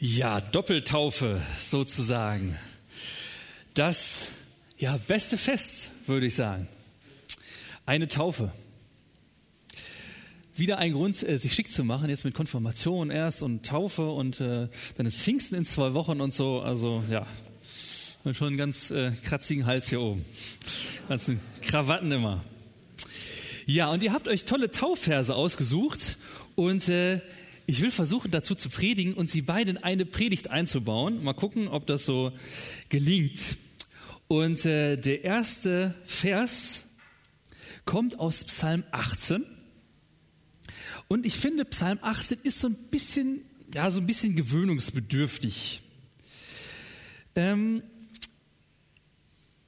Ja, 0.00 0.40
Doppeltaufe 0.40 1.42
sozusagen. 1.58 2.56
Das 3.74 4.28
ja, 4.78 4.96
beste 4.96 5.36
Fest, 5.36 5.90
würde 6.06 6.26
ich 6.26 6.36
sagen. 6.36 6.68
Eine 7.84 8.06
Taufe. 8.06 8.52
Wieder 10.54 10.78
ein 10.78 10.92
Grund, 10.92 11.28
äh, 11.28 11.36
sich 11.36 11.52
schick 11.52 11.72
zu 11.72 11.82
machen, 11.82 12.10
jetzt 12.10 12.24
mit 12.24 12.34
Konfirmation 12.34 13.10
erst 13.10 13.42
und 13.42 13.66
Taufe 13.66 14.08
und 14.08 14.40
äh, 14.40 14.68
dann 14.96 15.06
ist 15.06 15.20
Pfingsten 15.20 15.56
in 15.56 15.64
zwei 15.64 15.94
Wochen 15.94 16.20
und 16.20 16.32
so. 16.32 16.60
Also 16.60 17.02
ja, 17.10 17.26
und 18.22 18.36
schon 18.36 18.48
einen 18.48 18.56
ganz 18.56 18.92
äh, 18.92 19.10
kratzigen 19.24 19.66
Hals 19.66 19.88
hier 19.88 20.00
oben. 20.00 20.24
Ganzen 21.08 21.40
Krawatten 21.60 22.12
immer. 22.12 22.44
Ja, 23.66 23.90
und 23.90 24.04
ihr 24.04 24.12
habt 24.12 24.28
euch 24.28 24.44
tolle 24.44 24.70
Taufverse 24.70 25.34
ausgesucht 25.34 26.18
und 26.54 26.88
äh, 26.88 27.20
ich 27.68 27.82
will 27.82 27.90
versuchen, 27.90 28.30
dazu 28.30 28.54
zu 28.54 28.70
predigen 28.70 29.12
und 29.12 29.28
sie 29.28 29.42
beide 29.42 29.70
in 29.70 29.76
eine 29.76 30.06
Predigt 30.06 30.48
einzubauen. 30.48 31.22
Mal 31.22 31.34
gucken, 31.34 31.68
ob 31.68 31.86
das 31.86 32.06
so 32.06 32.32
gelingt. 32.88 33.58
Und 34.26 34.64
äh, 34.64 34.96
der 34.96 35.22
erste 35.22 35.94
Vers 36.06 36.86
kommt 37.84 38.18
aus 38.18 38.42
Psalm 38.44 38.84
18. 38.90 39.44
Und 41.08 41.26
ich 41.26 41.36
finde, 41.36 41.66
Psalm 41.66 41.98
18 42.00 42.38
ist 42.42 42.58
so 42.58 42.68
ein 42.68 42.74
bisschen, 42.90 43.42
ja, 43.74 43.90
so 43.90 44.00
ein 44.00 44.06
bisschen 44.06 44.34
gewöhnungsbedürftig. 44.34 45.82
Ähm, 47.36 47.82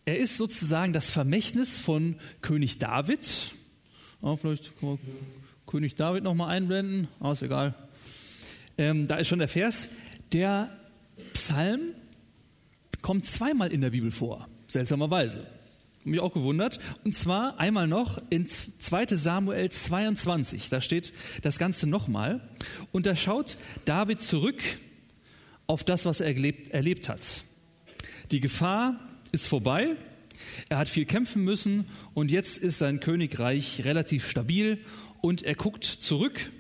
er 0.07 0.17
ist 0.17 0.39
sozusagen 0.39 0.95
das 0.95 1.11
Vermächtnis 1.11 1.79
von 1.79 2.17
König 2.41 2.79
David. 2.79 3.55
Oh, 4.23 4.37
vielleicht 4.37 4.73
König 5.67 5.97
David 5.97 6.25
nochmal 6.25 6.57
einblenden. 6.57 7.09
Oh, 7.21 7.33
ist 7.33 7.43
egal. 7.43 7.75
Ähm, 8.81 9.09
da 9.09 9.17
ist 9.17 9.29
schon 9.29 9.41
der 9.41 9.49
Vers. 9.49 9.91
Der 10.33 10.71
Psalm 11.35 11.81
kommt 13.03 13.27
zweimal 13.27 13.71
in 13.71 13.83
der 13.83 13.91
Bibel 13.91 14.11
vor, 14.11 14.49
seltsamerweise. 14.69 15.47
Mich 16.03 16.19
auch 16.19 16.33
gewundert. 16.33 16.79
Und 17.05 17.15
zwar 17.15 17.61
einmal 17.61 17.87
noch 17.87 18.23
in 18.31 18.49
2 18.49 19.07
Samuel 19.09 19.69
22. 19.69 20.71
Da 20.71 20.81
steht 20.81 21.13
das 21.43 21.59
Ganze 21.59 21.87
nochmal. 21.87 22.41
Und 22.91 23.05
da 23.05 23.15
schaut 23.17 23.59
David 23.85 24.23
zurück 24.23 24.63
auf 25.67 25.85
das, 25.85 26.07
was 26.07 26.23
er 26.23 26.29
erlebt, 26.29 26.71
erlebt 26.71 27.11
hat. 27.11 27.45
Die 28.31 28.41
Gefahr 28.41 28.99
ist 29.31 29.47
vorbei. 29.47 29.95
Er 30.71 30.79
hat 30.79 30.89
viel 30.89 31.05
kämpfen 31.05 31.45
müssen 31.45 31.85
und 32.15 32.31
jetzt 32.31 32.57
ist 32.57 32.79
sein 32.79 33.01
Königreich 33.01 33.85
relativ 33.85 34.27
stabil 34.27 34.79
und 35.21 35.43
er 35.43 35.55
guckt 35.55 35.85
zurück 35.85 36.51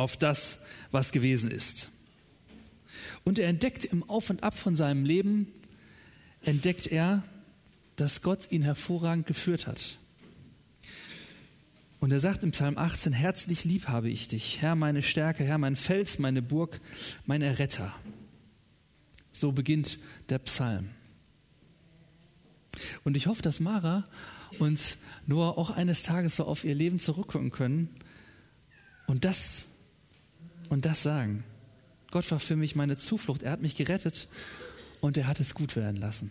auf 0.00 0.16
das, 0.16 0.60
was 0.90 1.12
gewesen 1.12 1.50
ist. 1.50 1.90
Und 3.24 3.38
er 3.38 3.48
entdeckt 3.48 3.84
im 3.84 4.02
Auf 4.08 4.30
und 4.30 4.42
Ab 4.42 4.58
von 4.58 4.74
seinem 4.74 5.04
Leben, 5.04 5.48
entdeckt 6.42 6.86
er, 6.86 7.22
dass 7.96 8.22
Gott 8.22 8.50
ihn 8.50 8.62
hervorragend 8.62 9.26
geführt 9.26 9.66
hat. 9.66 9.98
Und 12.00 12.12
er 12.12 12.20
sagt 12.20 12.44
im 12.44 12.52
Psalm 12.52 12.78
18, 12.78 13.12
herzlich 13.12 13.64
lieb 13.64 13.88
habe 13.88 14.08
ich 14.08 14.26
dich, 14.26 14.62
Herr 14.62 14.74
meine 14.74 15.02
Stärke, 15.02 15.44
Herr 15.44 15.58
mein 15.58 15.76
Fels, 15.76 16.18
meine 16.18 16.40
Burg, 16.40 16.80
mein 17.26 17.42
Erretter. 17.42 17.94
So 19.32 19.52
beginnt 19.52 19.98
der 20.30 20.38
Psalm. 20.38 20.88
Und 23.04 23.18
ich 23.18 23.26
hoffe, 23.26 23.42
dass 23.42 23.60
Mara 23.60 24.08
und 24.58 24.96
Noah 25.26 25.58
auch 25.58 25.70
eines 25.70 26.02
Tages 26.02 26.36
so 26.36 26.44
auf 26.44 26.64
ihr 26.64 26.74
Leben 26.74 26.98
zurückgucken 26.98 27.50
können 27.50 27.90
und 29.06 29.26
das 29.26 29.69
und 30.70 30.86
das 30.86 31.02
sagen. 31.02 31.44
Gott 32.10 32.30
war 32.30 32.40
für 32.40 32.56
mich 32.56 32.74
meine 32.74 32.96
Zuflucht. 32.96 33.42
Er 33.42 33.52
hat 33.52 33.60
mich 33.60 33.76
gerettet 33.76 34.28
und 35.00 35.16
er 35.18 35.26
hat 35.26 35.40
es 35.40 35.54
gut 35.54 35.76
werden 35.76 35.96
lassen. 35.96 36.30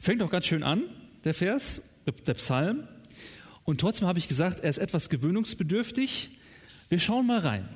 Fängt 0.00 0.22
auch 0.22 0.30
ganz 0.30 0.46
schön 0.46 0.62
an, 0.62 0.84
der 1.24 1.34
Vers, 1.34 1.82
der 2.26 2.34
Psalm. 2.34 2.88
Und 3.64 3.80
trotzdem 3.80 4.08
habe 4.08 4.18
ich 4.18 4.28
gesagt, 4.28 4.60
er 4.60 4.70
ist 4.70 4.78
etwas 4.78 5.08
gewöhnungsbedürftig. 5.08 6.38
Wir 6.88 6.98
schauen 6.98 7.26
mal 7.26 7.38
rein. 7.38 7.68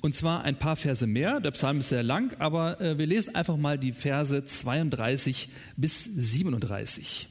Und 0.00 0.14
zwar 0.14 0.42
ein 0.42 0.58
paar 0.58 0.76
Verse 0.76 1.06
mehr. 1.06 1.40
Der 1.40 1.50
Psalm 1.52 1.78
ist 1.78 1.88
sehr 1.88 2.02
lang, 2.02 2.34
aber 2.38 2.80
äh, 2.80 2.98
wir 2.98 3.06
lesen 3.06 3.34
einfach 3.34 3.56
mal 3.56 3.78
die 3.78 3.92
Verse 3.92 4.44
32 4.44 5.48
bis 5.76 6.04
37. 6.04 7.28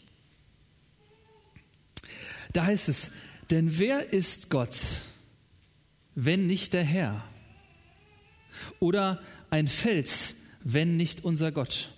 Da 2.52 2.66
heißt 2.66 2.90
es, 2.90 3.12
denn 3.50 3.78
wer 3.80 4.14
ist 4.14 4.50
Gott, 4.50 5.02
wenn 6.16 6.48
nicht 6.48 6.74
der 6.74 6.84
Herr? 6.84 7.24
Oder 8.80 9.22
ein 9.50 9.68
Fels, 9.68 10.36
wenn 10.64 10.98
nicht 10.98 11.24
unser 11.24 11.52
Gott? 11.52 11.92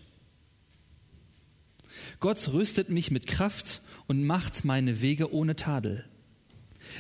Gott 2.20 2.52
rüstet 2.52 2.90
mich 2.90 3.12
mit 3.12 3.28
Kraft 3.28 3.82
und 4.08 4.24
macht 4.24 4.66
meine 4.66 5.02
Wege 5.02 5.32
ohne 5.34 5.56
Tadel. 5.56 6.06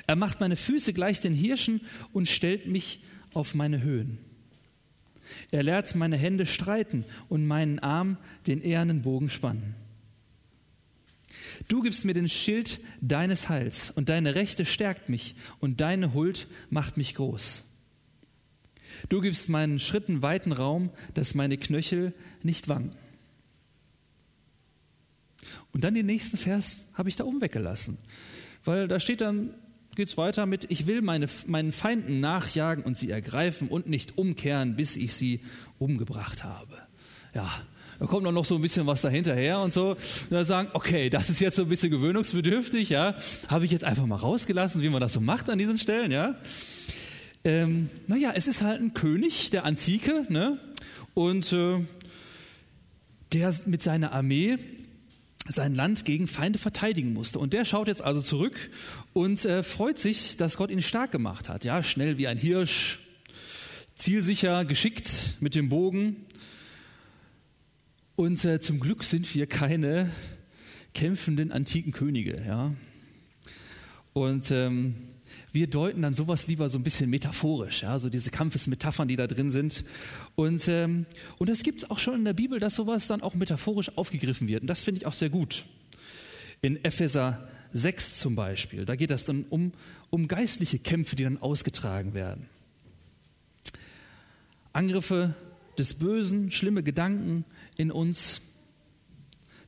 Er 0.05 0.15
macht 0.15 0.39
meine 0.39 0.55
Füße 0.55 0.93
gleich 0.93 1.21
den 1.21 1.33
Hirschen 1.33 1.81
und 2.13 2.27
stellt 2.27 2.67
mich 2.67 3.01
auf 3.33 3.55
meine 3.55 3.81
Höhen. 3.81 4.19
Er 5.51 5.63
lehrt 5.63 5.95
meine 5.95 6.17
Hände 6.17 6.45
streiten 6.45 7.05
und 7.29 7.45
meinen 7.45 7.79
Arm 7.79 8.17
den 8.47 8.61
ehernen 8.61 9.01
Bogen 9.01 9.29
spannen. 9.29 9.75
Du 11.67 11.81
gibst 11.81 12.05
mir 12.05 12.13
den 12.13 12.29
Schild 12.29 12.79
deines 13.01 13.49
Heils 13.49 13.91
und 13.91 14.09
deine 14.09 14.35
Rechte 14.35 14.65
stärkt 14.65 15.09
mich 15.09 15.35
und 15.59 15.81
deine 15.81 16.13
Huld 16.13 16.47
macht 16.69 16.95
mich 16.97 17.15
groß. 17.15 17.65
Du 19.09 19.21
gibst 19.21 19.49
meinen 19.49 19.79
Schritten 19.79 20.21
weiten 20.21 20.51
Raum, 20.51 20.91
dass 21.13 21.35
meine 21.35 21.57
Knöchel 21.57 22.13
nicht 22.41 22.67
wanken. 22.67 22.97
Und 25.71 25.83
dann 25.83 25.93
den 25.93 26.05
nächsten 26.05 26.37
Vers 26.37 26.87
habe 26.93 27.09
ich 27.09 27.15
da 27.15 27.25
oben 27.25 27.41
weggelassen, 27.41 27.97
weil 28.63 28.87
da 28.87 28.99
steht 28.99 29.21
dann, 29.21 29.53
geht 29.95 30.07
es 30.07 30.17
weiter 30.17 30.45
mit, 30.45 30.65
ich 30.69 30.87
will 30.87 31.01
meine, 31.01 31.27
meinen 31.45 31.71
Feinden 31.71 32.19
nachjagen 32.19 32.83
und 32.83 32.97
sie 32.97 33.09
ergreifen 33.11 33.67
und 33.67 33.87
nicht 33.87 34.17
umkehren, 34.17 34.75
bis 34.75 34.95
ich 34.95 35.13
sie 35.13 35.41
umgebracht 35.77 36.43
habe. 36.43 36.77
Ja, 37.33 37.49
da 37.99 38.05
kommt 38.05 38.23
noch 38.23 38.45
so 38.45 38.55
ein 38.55 38.61
bisschen 38.61 38.85
was 38.85 39.01
dahinterher 39.01 39.59
und 39.59 39.73
so. 39.73 39.91
Und 39.91 40.31
dann 40.31 40.45
sagen, 40.45 40.69
okay, 40.73 41.09
das 41.09 41.29
ist 41.29 41.39
jetzt 41.39 41.55
so 41.55 41.63
ein 41.63 41.69
bisschen 41.69 41.91
gewöhnungsbedürftig, 41.91 42.89
ja. 42.89 43.15
Habe 43.47 43.65
ich 43.65 43.71
jetzt 43.71 43.83
einfach 43.83 44.05
mal 44.05 44.17
rausgelassen, 44.17 44.81
wie 44.81 44.89
man 44.89 45.01
das 45.01 45.13
so 45.13 45.21
macht 45.21 45.49
an 45.49 45.57
diesen 45.57 45.77
Stellen, 45.77 46.11
ja. 46.11 46.35
Ähm, 47.43 47.89
naja, 48.07 48.33
es 48.35 48.47
ist 48.47 48.61
halt 48.61 48.81
ein 48.81 48.93
König 48.93 49.49
der 49.49 49.65
Antike, 49.65 50.25
ne? 50.29 50.59
Und 51.13 51.51
äh, 51.53 51.79
der 53.33 53.53
mit 53.65 53.81
seiner 53.81 54.11
Armee 54.11 54.57
sein 55.49 55.75
Land 55.75 56.05
gegen 56.05 56.27
Feinde 56.27 56.59
verteidigen 56.59 57.13
musste. 57.13 57.39
Und 57.39 57.53
der 57.53 57.65
schaut 57.65 57.87
jetzt 57.87 58.03
also 58.03 58.21
zurück 58.21 58.69
und 59.13 59.45
äh, 59.45 59.63
freut 59.63 59.97
sich, 59.97 60.37
dass 60.37 60.57
Gott 60.57 60.71
ihn 60.71 60.81
stark 60.81 61.11
gemacht 61.11 61.49
hat. 61.49 61.63
Ja, 61.63 61.83
schnell 61.83 62.17
wie 62.17 62.27
ein 62.27 62.37
Hirsch, 62.37 62.99
zielsicher, 63.95 64.65
geschickt 64.65 65.35
mit 65.39 65.55
dem 65.55 65.69
Bogen. 65.69 66.26
Und 68.17 68.43
äh, 68.45 68.59
zum 68.59 68.79
Glück 68.79 69.03
sind 69.03 69.35
wir 69.35 69.45
keine 69.45 70.09
kämpfenden 70.95 71.51
antiken 71.51 71.91
Könige. 71.91 72.43
Ja? 72.43 72.73
Und 74.13 74.49
ähm, 74.49 74.95
wir 75.51 75.67
deuten 75.67 76.01
dann 76.01 76.15
sowas 76.15 76.47
lieber 76.47 76.67
so 76.71 76.79
ein 76.79 76.83
bisschen 76.83 77.11
metaphorisch, 77.11 77.83
ja? 77.83 77.99
so 77.99 78.09
diese 78.09 78.31
Kampfesmetaphern, 78.31 79.07
die 79.07 79.17
da 79.17 79.27
drin 79.27 79.51
sind. 79.51 79.85
Und, 80.33 80.67
ähm, 80.67 81.05
und 81.37 81.47
es 81.51 81.61
gibt 81.61 81.91
auch 81.91 81.99
schon 81.99 82.15
in 82.15 82.25
der 82.25 82.33
Bibel, 82.33 82.59
dass 82.59 82.75
sowas 82.75 83.05
dann 83.05 83.21
auch 83.21 83.35
metaphorisch 83.35 83.95
aufgegriffen 83.95 84.47
wird. 84.47 84.61
Und 84.61 84.67
das 84.67 84.81
finde 84.81 84.97
ich 84.97 85.05
auch 85.05 85.13
sehr 85.13 85.29
gut. 85.29 85.65
In 86.63 86.83
Epheser 86.83 87.47
6 87.73 88.17
zum 88.17 88.33
Beispiel, 88.33 88.85
da 88.85 88.95
geht 88.95 89.11
es 89.11 89.25
dann 89.25 89.45
um, 89.47 89.73
um 90.09 90.27
geistliche 90.27 90.79
Kämpfe, 90.79 91.15
die 91.15 91.23
dann 91.23 91.37
ausgetragen 91.37 92.15
werden. 92.15 92.47
Angriffe 94.73 95.35
des 95.77 95.93
Bösen, 95.93 96.49
schlimme 96.49 96.81
Gedanken 96.81 97.45
in 97.77 97.91
uns, 97.91 98.41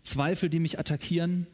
Zweifel, 0.03 0.49
die 0.49 0.59
mich 0.59 0.79
attackieren. 0.79 1.47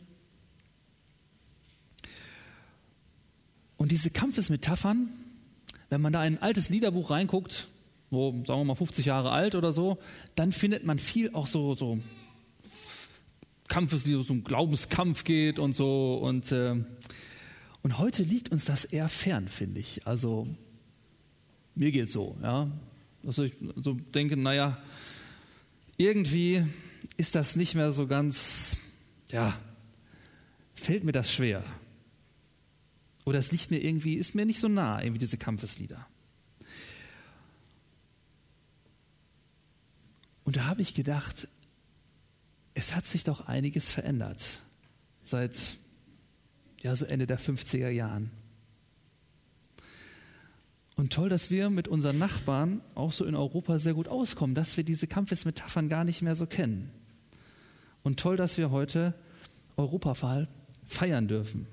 Und 3.77 3.91
diese 3.91 4.09
Kampfesmetaphern, 4.09 5.09
wenn 5.89 6.01
man 6.01 6.13
da 6.13 6.25
in 6.25 6.35
ein 6.35 6.41
altes 6.41 6.69
Liederbuch 6.69 7.09
reinguckt, 7.09 7.67
wo, 8.09 8.31
sagen 8.45 8.61
wir 8.61 8.65
mal, 8.65 8.75
50 8.75 9.05
Jahre 9.05 9.31
alt 9.31 9.55
oder 9.55 9.71
so, 9.71 9.97
dann 10.35 10.51
findet 10.51 10.85
man 10.85 10.99
viel 10.99 11.33
auch 11.33 11.47
so, 11.47 11.73
so 11.73 11.99
Kampfes, 13.67 14.03
die 14.03 14.13
so 14.13 14.31
um 14.31 14.43
Glaubenskampf 14.43 15.23
geht 15.23 15.59
und 15.59 15.75
so. 15.75 16.15
Und, 16.15 16.51
äh, 16.51 16.75
und 17.81 17.97
heute 17.97 18.23
liegt 18.23 18.49
uns 18.49 18.65
das 18.65 18.85
eher 18.85 19.09
fern, 19.09 19.47
finde 19.47 19.79
ich. 19.79 20.07
Also 20.07 20.47
mir 21.73 21.91
geht 21.91 22.09
so, 22.09 22.37
ja. 22.41 22.69
Also 23.25 23.43
ich 23.43 23.53
so 23.75 23.93
denke, 23.93 24.37
naja, 24.37 24.77
irgendwie 25.97 26.65
ist 27.17 27.35
das 27.35 27.55
nicht 27.55 27.75
mehr 27.75 27.91
so 27.91 28.07
ganz, 28.07 28.77
ja, 29.31 29.57
fällt 30.73 31.03
mir 31.03 31.11
das 31.11 31.31
schwer. 31.31 31.63
Oder 33.23 33.39
es 33.39 33.51
liegt 33.51 33.71
mir 33.71 33.83
irgendwie, 33.83 34.15
ist 34.15 34.35
mir 34.35 34.45
nicht 34.45 34.59
so 34.59 34.67
nah, 34.67 35.01
irgendwie 35.01 35.19
diese 35.19 35.37
Kampfeslieder. 35.37 36.05
Und 40.43 40.57
da 40.57 40.65
habe 40.65 40.81
ich 40.81 40.93
gedacht, 40.93 41.47
es 42.75 42.93
hat 42.93 43.05
sich 43.05 43.23
doch 43.23 43.47
einiges 43.47 43.89
verändert 43.89 44.61
seit 45.21 45.77
ja, 46.81 46.95
so 46.95 47.05
Ende 47.05 47.25
der 47.25 47.39
50er 47.39 47.89
Jahren. 47.89 48.29
Und 50.95 51.11
toll, 51.11 51.27
dass 51.27 51.51
wir 51.51 51.69
mit 51.69 51.87
unseren 51.87 52.17
Nachbarn 52.17 52.81
auch 52.95 53.11
so 53.11 53.25
in 53.25 53.35
Europa 53.35 53.79
sehr 53.79 53.93
gut 53.93 54.07
auskommen, 54.07 54.55
dass 54.55 54.77
wir 54.77 54.83
diese 54.83 55.07
Kampfesmetaphern 55.07 55.89
gar 55.89 56.05
nicht 56.05 56.21
mehr 56.21 56.35
so 56.35 56.45
kennen. 56.45 56.89
Und 58.03 58.19
toll, 58.19 58.37
dass 58.37 58.57
wir 58.57 58.71
heute 58.71 59.13
Europafall 59.75 60.47
feiern 60.85 61.27
dürfen. 61.27 61.67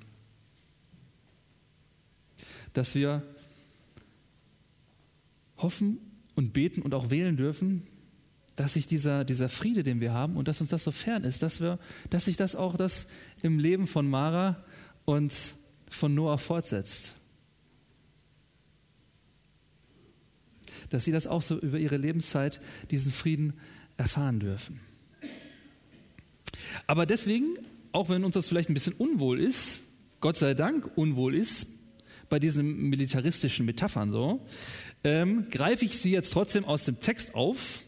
Dass 2.72 2.94
wir 2.94 3.22
hoffen 5.58 5.98
und 6.34 6.52
beten 6.52 6.82
und 6.82 6.94
auch 6.94 7.10
wählen 7.10 7.36
dürfen, 7.36 7.86
dass 8.56 8.74
sich 8.74 8.86
dieser, 8.86 9.24
dieser 9.24 9.48
Friede, 9.48 9.82
den 9.82 10.00
wir 10.00 10.12
haben 10.12 10.36
und 10.36 10.48
dass 10.48 10.60
uns 10.60 10.70
das 10.70 10.84
so 10.84 10.90
fern 10.90 11.24
ist, 11.24 11.42
dass, 11.42 11.60
wir, 11.60 11.78
dass 12.10 12.24
sich 12.24 12.36
das 12.36 12.56
auch 12.56 12.76
das 12.76 13.06
im 13.42 13.58
Leben 13.58 13.86
von 13.86 14.08
Mara 14.08 14.64
und 15.04 15.54
von 15.88 16.14
Noah 16.14 16.38
fortsetzt. 16.38 17.14
Dass 20.92 21.04
sie 21.04 21.12
das 21.12 21.26
auch 21.26 21.42
so 21.42 21.58
über 21.58 21.78
ihre 21.78 21.96
Lebenszeit, 21.96 22.60
diesen 22.90 23.12
Frieden 23.12 23.54
erfahren 23.96 24.40
dürfen. 24.40 24.80
Aber 26.86 27.06
deswegen, 27.06 27.54
auch 27.92 28.08
wenn 28.08 28.24
uns 28.24 28.34
das 28.34 28.48
vielleicht 28.48 28.68
ein 28.68 28.74
bisschen 28.74 28.94
unwohl 28.94 29.40
ist, 29.40 29.82
Gott 30.20 30.36
sei 30.36 30.54
Dank 30.54 30.90
unwohl 30.96 31.34
ist, 31.34 31.66
bei 32.28 32.38
diesen 32.38 32.88
militaristischen 32.88 33.66
Metaphern 33.66 34.10
so, 34.10 34.46
ähm, 35.04 35.48
greife 35.50 35.84
ich 35.84 35.98
sie 35.98 36.12
jetzt 36.12 36.32
trotzdem 36.32 36.64
aus 36.64 36.84
dem 36.84 37.00
Text 37.00 37.34
auf 37.34 37.82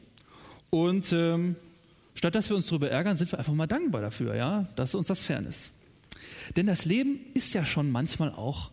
und 0.71 1.13
ähm, 1.13 1.57
statt 2.15 2.35
dass 2.35 2.51
wir 2.51 2.57
uns 2.57 2.67
darüber 2.67 2.91
ärgern, 2.91 3.17
sind 3.17 3.33
wir 3.33 3.39
einfach 3.39 3.55
mal 3.55 3.67
dankbar 3.67 4.01
dafür, 4.01 4.35
ja, 4.35 4.69
dass 4.77 4.95
uns 4.95 5.07
das 5.07 5.23
fern 5.23 5.47
ist. 5.47 5.71
Denn 6.57 6.67
das 6.67 6.85
Leben 6.85 7.21
ist 7.35 7.55
ja 7.55 7.65
schon 7.65 7.91
manchmal 7.91 8.33
auch 8.33 8.71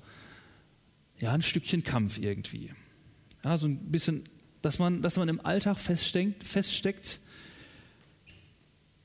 ja, 1.19 1.31
ein 1.31 1.42
Stückchen 1.42 1.83
Kampf 1.83 2.18
irgendwie. 2.18 2.72
Ja, 3.43 3.57
so 3.57 3.67
ein 3.67 3.91
bisschen, 3.91 4.23
dass 4.61 4.79
man, 4.79 5.01
dass 5.01 5.17
man 5.17 5.29
im 5.29 5.43
Alltag 5.43 5.79
feststeckt, 5.79 6.43
feststeckt 6.43 7.19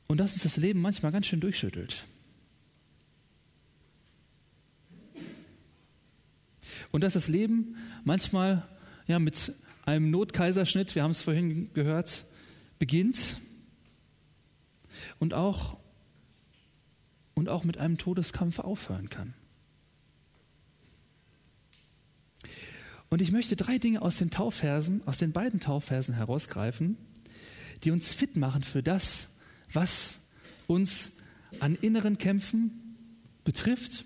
und 0.07 0.19
dass 0.19 0.35
uns 0.35 0.43
das 0.43 0.57
Leben 0.57 0.81
manchmal 0.81 1.13
ganz 1.13 1.27
schön 1.27 1.41
durchschüttelt. 1.41 2.05
Und 6.93 7.01
dass 7.03 7.15
das 7.15 7.29
Leben 7.29 7.77
manchmal 8.05 8.67
ja, 9.07 9.19
mit 9.19 9.53
einem 9.85 10.11
Notkaiserschnitt, 10.11 10.95
wir 10.95 11.03
haben 11.03 11.11
es 11.11 11.23
vorhin 11.23 11.73
gehört, 11.73 12.27
beginnt 12.79 13.39
und 15.19 15.35
auch, 15.35 15.79
und 17.35 17.49
auch 17.49 17.65
mit 17.65 17.79
einem 17.79 17.99
Todeskampf 17.99 18.59
aufhören 18.59 19.11
kann. 19.11 19.35
Und 23.09 23.23
ich 23.23 23.33
möchte 23.33 23.57
drei 23.57 23.79
Dinge 23.79 24.03
aus 24.03 24.19
den 24.19 24.31
Taufversen, 24.31 25.07
aus 25.07 25.19
den 25.19 25.33
beiden 25.33 25.61
Taufversen 25.61 26.15
herausgreifen, 26.15 26.97
die 27.85 27.91
uns 27.91 28.13
fit 28.13 28.37
machen 28.37 28.63
für 28.63 28.83
das, 28.83 29.29
was 29.73 30.21
uns 30.67 31.13
an 31.61 31.77
inneren 31.77 32.19
Kämpfen 32.19 32.97
betrifft, 33.45 34.05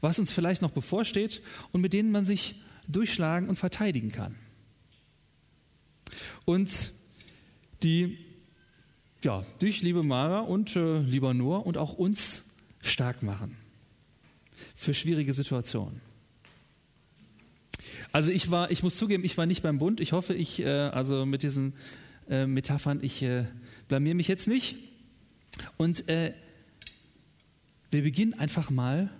was 0.00 0.18
uns 0.18 0.30
vielleicht 0.30 0.62
noch 0.62 0.70
bevorsteht 0.70 1.42
und 1.72 1.80
mit 1.80 1.92
denen 1.92 2.10
man 2.10 2.24
sich 2.24 2.60
durchschlagen 2.86 3.48
und 3.48 3.56
verteidigen 3.56 4.12
kann. 4.12 4.34
Und 6.44 6.92
die 7.82 8.18
ja, 9.24 9.44
dich, 9.60 9.82
liebe 9.82 10.02
Mara 10.02 10.40
und 10.40 10.76
äh, 10.76 10.98
lieber 10.98 11.32
Noah 11.32 11.64
und 11.64 11.78
auch 11.78 11.92
uns 11.92 12.44
stark 12.80 13.22
machen 13.22 13.56
für 14.74 14.94
schwierige 14.94 15.32
Situationen. 15.32 16.00
Also 18.12 18.30
ich 18.30 18.50
war, 18.50 18.70
ich 18.70 18.82
muss 18.82 18.96
zugeben, 18.96 19.24
ich 19.24 19.36
war 19.38 19.46
nicht 19.46 19.62
beim 19.62 19.78
Bund. 19.78 20.00
Ich 20.00 20.12
hoffe, 20.12 20.34
ich, 20.34 20.60
äh, 20.60 20.68
also 20.68 21.24
mit 21.24 21.42
diesen 21.42 21.74
äh, 22.28 22.46
Metaphern, 22.46 23.00
ich 23.02 23.22
äh, 23.22 23.46
blamier 23.88 24.14
mich 24.14 24.28
jetzt 24.28 24.46
nicht. 24.46 24.76
Und 25.78 26.08
äh, 26.08 26.34
wir 27.90 28.02
beginnen 28.02 28.34
einfach 28.34 28.70
mal 28.70 29.10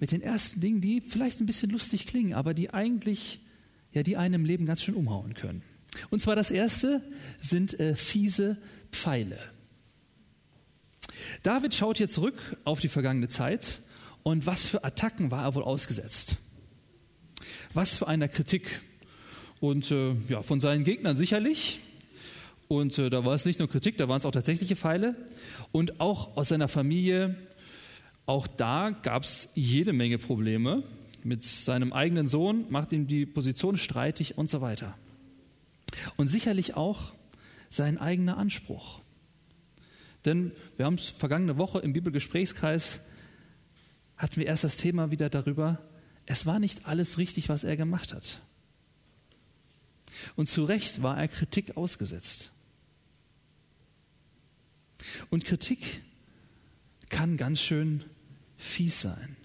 mit 0.00 0.12
den 0.12 0.20
ersten 0.20 0.60
Dingen, 0.60 0.80
die 0.80 1.00
vielleicht 1.00 1.40
ein 1.40 1.46
bisschen 1.46 1.70
lustig 1.70 2.06
klingen, 2.06 2.34
aber 2.34 2.54
die 2.54 2.70
eigentlich, 2.70 3.40
ja, 3.92 4.02
die 4.02 4.16
einen 4.16 4.34
im 4.34 4.44
Leben 4.44 4.66
ganz 4.66 4.82
schön 4.82 4.94
umhauen 4.94 5.34
können. 5.34 5.62
Und 6.10 6.20
zwar 6.20 6.36
das 6.36 6.50
erste 6.50 7.02
sind 7.40 7.78
äh, 7.80 7.96
fiese 7.96 8.58
Pfeile. 8.92 9.38
David 11.42 11.74
schaut 11.74 11.98
hier 11.98 12.08
zurück 12.08 12.56
auf 12.64 12.80
die 12.80 12.88
vergangene 12.88 13.28
Zeit 13.28 13.80
und 14.22 14.46
was 14.46 14.66
für 14.66 14.84
Attacken 14.84 15.30
war 15.30 15.44
er 15.44 15.54
wohl 15.54 15.62
ausgesetzt? 15.62 16.36
Was 17.78 17.94
für 17.94 18.08
einer 18.08 18.26
Kritik? 18.26 18.82
Und 19.60 19.92
äh, 19.92 20.16
ja, 20.28 20.42
von 20.42 20.58
seinen 20.58 20.82
Gegnern 20.82 21.16
sicherlich. 21.16 21.78
Und 22.66 22.98
äh, 22.98 23.08
da 23.08 23.24
war 23.24 23.36
es 23.36 23.44
nicht 23.44 23.60
nur 23.60 23.68
Kritik, 23.68 23.96
da 23.98 24.08
waren 24.08 24.18
es 24.18 24.26
auch 24.26 24.32
tatsächliche 24.32 24.74
Pfeile. 24.74 25.14
Und 25.70 26.00
auch 26.00 26.36
aus 26.36 26.48
seiner 26.48 26.66
Familie, 26.66 27.36
auch 28.26 28.48
da 28.48 28.90
gab 28.90 29.22
es 29.22 29.50
jede 29.54 29.92
Menge 29.92 30.18
Probleme. 30.18 30.82
Mit 31.22 31.44
seinem 31.44 31.92
eigenen 31.92 32.26
Sohn 32.26 32.64
macht 32.68 32.92
ihm 32.92 33.06
die 33.06 33.26
Position 33.26 33.76
streitig 33.76 34.36
und 34.36 34.50
so 34.50 34.60
weiter. 34.60 34.98
Und 36.16 36.26
sicherlich 36.26 36.74
auch 36.74 37.12
sein 37.70 37.96
eigener 37.96 38.38
Anspruch. 38.38 39.02
Denn 40.24 40.50
wir 40.76 40.84
haben 40.84 40.94
es 40.94 41.10
vergangene 41.10 41.58
Woche 41.58 41.78
im 41.78 41.92
Bibelgesprächskreis, 41.92 43.02
hatten 44.16 44.34
wir 44.34 44.46
erst 44.46 44.64
das 44.64 44.78
Thema 44.78 45.12
wieder 45.12 45.30
darüber, 45.30 45.78
es 46.30 46.44
war 46.44 46.58
nicht 46.58 46.86
alles 46.86 47.16
richtig, 47.16 47.48
was 47.48 47.64
er 47.64 47.76
gemacht 47.78 48.12
hat. 48.12 48.42
Und 50.36 50.46
zu 50.48 50.64
Recht 50.64 51.02
war 51.02 51.16
er 51.16 51.26
Kritik 51.26 51.76
ausgesetzt. 51.78 52.52
Und 55.30 55.46
Kritik 55.46 56.02
kann 57.08 57.38
ganz 57.38 57.60
schön 57.60 58.04
fies 58.58 59.00
sein. 59.00 59.36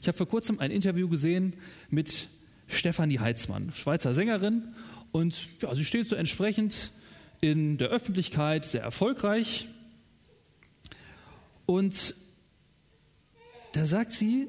Ich 0.00 0.08
habe 0.08 0.18
vor 0.18 0.26
kurzem 0.26 0.58
ein 0.58 0.72
Interview 0.72 1.08
gesehen 1.08 1.54
mit 1.88 2.28
Stefanie 2.66 3.20
Heitzmann, 3.20 3.72
Schweizer 3.72 4.14
Sängerin. 4.14 4.74
Und 5.12 5.48
ja, 5.60 5.72
sie 5.76 5.84
steht 5.84 6.08
so 6.08 6.16
entsprechend 6.16 6.90
in 7.40 7.78
der 7.78 7.88
Öffentlichkeit 7.90 8.64
sehr 8.64 8.82
erfolgreich. 8.82 9.68
Und 11.66 12.16
da 13.74 13.86
sagt 13.86 14.10
sie, 14.12 14.48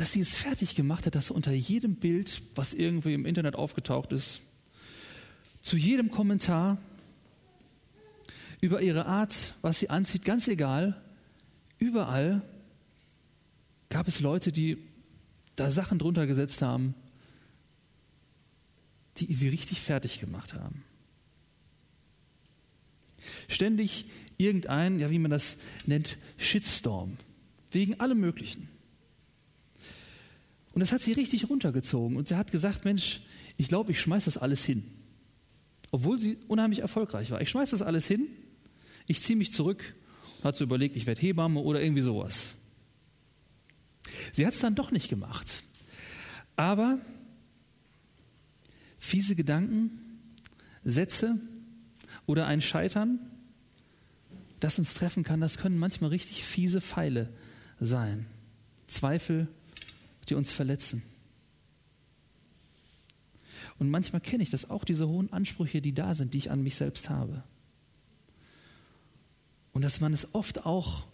dass 0.00 0.12
sie 0.12 0.20
es 0.20 0.34
fertig 0.34 0.76
gemacht 0.76 1.04
hat, 1.04 1.14
dass 1.14 1.30
unter 1.30 1.52
jedem 1.52 1.94
Bild, 1.94 2.40
was 2.54 2.72
irgendwie 2.72 3.12
im 3.12 3.26
Internet 3.26 3.54
aufgetaucht 3.54 4.12
ist, 4.12 4.40
zu 5.60 5.76
jedem 5.76 6.10
Kommentar 6.10 6.78
über 8.62 8.80
ihre 8.80 9.04
Art, 9.04 9.56
was 9.60 9.78
sie 9.78 9.90
anzieht, 9.90 10.24
ganz 10.24 10.48
egal, 10.48 10.98
überall 11.76 12.40
gab 13.90 14.08
es 14.08 14.20
Leute, 14.20 14.52
die 14.52 14.78
da 15.54 15.70
Sachen 15.70 15.98
drunter 15.98 16.26
gesetzt 16.26 16.62
haben, 16.62 16.94
die 19.18 19.34
sie 19.34 19.48
richtig 19.48 19.82
fertig 19.82 20.18
gemacht 20.18 20.54
haben. 20.54 20.82
Ständig 23.48 24.06
irgendein, 24.38 24.98
ja, 24.98 25.10
wie 25.10 25.18
man 25.18 25.30
das 25.30 25.58
nennt, 25.84 26.16
Shitstorm. 26.38 27.18
Wegen 27.70 28.00
allem 28.00 28.18
Möglichen. 28.18 28.79
Und 30.72 30.80
das 30.80 30.92
hat 30.92 31.00
sie 31.00 31.12
richtig 31.12 31.48
runtergezogen. 31.48 32.16
Und 32.16 32.28
sie 32.28 32.36
hat 32.36 32.52
gesagt: 32.52 32.84
Mensch, 32.84 33.20
ich 33.56 33.68
glaube, 33.68 33.90
ich 33.92 34.00
schmeiße 34.00 34.26
das 34.26 34.38
alles 34.38 34.64
hin. 34.64 34.84
Obwohl 35.90 36.18
sie 36.18 36.38
unheimlich 36.48 36.80
erfolgreich 36.80 37.30
war. 37.30 37.40
Ich 37.40 37.50
schmeiße 37.50 37.72
das 37.72 37.82
alles 37.82 38.06
hin, 38.06 38.28
ich 39.06 39.22
ziehe 39.22 39.36
mich 39.36 39.52
zurück. 39.52 39.94
Hat 40.44 40.56
so 40.56 40.64
überlegt, 40.64 40.96
ich 40.96 41.06
werde 41.06 41.20
Hebamme 41.20 41.60
oder 41.60 41.82
irgendwie 41.82 42.00
sowas. 42.00 42.56
Sie 44.32 44.46
hat 44.46 44.54
es 44.54 44.60
dann 44.60 44.74
doch 44.74 44.90
nicht 44.90 45.08
gemacht. 45.08 45.64
Aber 46.56 46.98
fiese 48.98 49.34
Gedanken, 49.34 50.20
Sätze 50.84 51.38
oder 52.26 52.46
ein 52.46 52.60
Scheitern, 52.60 53.18
das 54.60 54.78
uns 54.78 54.94
treffen 54.94 55.24
kann, 55.24 55.40
das 55.40 55.58
können 55.58 55.78
manchmal 55.78 56.10
richtig 56.10 56.44
fiese 56.44 56.80
Pfeile 56.80 57.32
sein. 57.80 58.26
Zweifel, 58.86 59.48
die 60.28 60.34
uns 60.34 60.52
verletzen. 60.52 61.02
Und 63.78 63.90
manchmal 63.90 64.20
kenne 64.20 64.42
ich 64.42 64.50
das 64.50 64.68
auch, 64.68 64.84
diese 64.84 65.08
hohen 65.08 65.32
Ansprüche, 65.32 65.80
die 65.80 65.94
da 65.94 66.14
sind, 66.14 66.34
die 66.34 66.38
ich 66.38 66.50
an 66.50 66.62
mich 66.62 66.76
selbst 66.76 67.08
habe. 67.08 67.42
Und 69.72 69.82
dass 69.82 70.00
man 70.00 70.12
es 70.12 70.34
oft 70.34 70.66
auch 70.66 71.06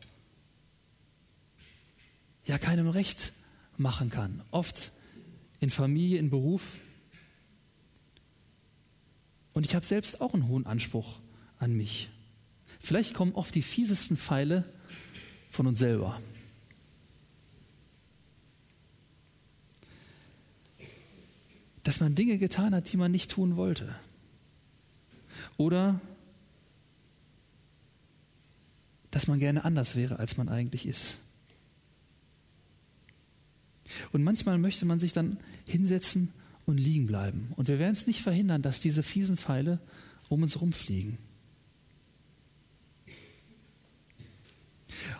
ja 2.45 2.59
keinem 2.59 2.89
recht 2.89 3.33
machen 3.77 4.11
kann. 4.11 4.43
Oft 4.51 4.93
in 5.61 5.71
Familie, 5.71 6.19
in 6.19 6.31
Beruf. 6.31 6.79
Und 9.53 9.67
ich 9.67 9.75
habe 9.75 9.87
selbst 9.87 10.21
auch 10.21 10.35
einen 10.35 10.49
hohen 10.49 10.67
Anspruch 10.67 11.21
an 11.59 11.73
mich. 11.73 12.11
Vielleicht 12.81 13.15
kommen 13.15 13.33
oft 13.33 13.55
die 13.55 13.63
fiesesten 13.63 14.17
Pfeile 14.17 14.65
von 15.49 15.67
uns 15.67 15.79
selber. 15.79 16.21
Dass 21.87 22.01
man 22.01 22.17
Dinge 22.17 22.37
getan 22.39 22.75
hat, 22.75 22.93
die 22.93 22.97
man 22.97 23.13
nicht 23.13 23.31
tun 23.31 23.55
wollte. 23.55 23.95
Oder 25.57 26.01
dass 29.13 29.29
man 29.29 29.39
gerne 29.39 29.65
anders 29.65 29.95
wäre, 29.95 30.19
als 30.19 30.37
man 30.37 30.49
eigentlich 30.49 30.85
ist. 30.85 31.21
Und 34.11 34.25
manchmal 34.25 34.59
möchte 34.59 34.85
man 34.85 34.99
sich 34.99 35.13
dann 35.13 35.39
hinsetzen 35.69 36.33
und 36.65 36.79
liegen 36.79 37.07
bleiben. 37.07 37.53
Und 37.55 37.69
wir 37.69 37.79
werden 37.79 37.93
es 37.93 38.09
nicht 38.09 38.21
verhindern, 38.21 38.63
dass 38.63 38.81
diese 38.81 39.05
fiesen 39.05 39.37
Pfeile 39.37 39.79
um 40.29 40.43
uns 40.43 40.61
rumfliegen. 40.61 41.19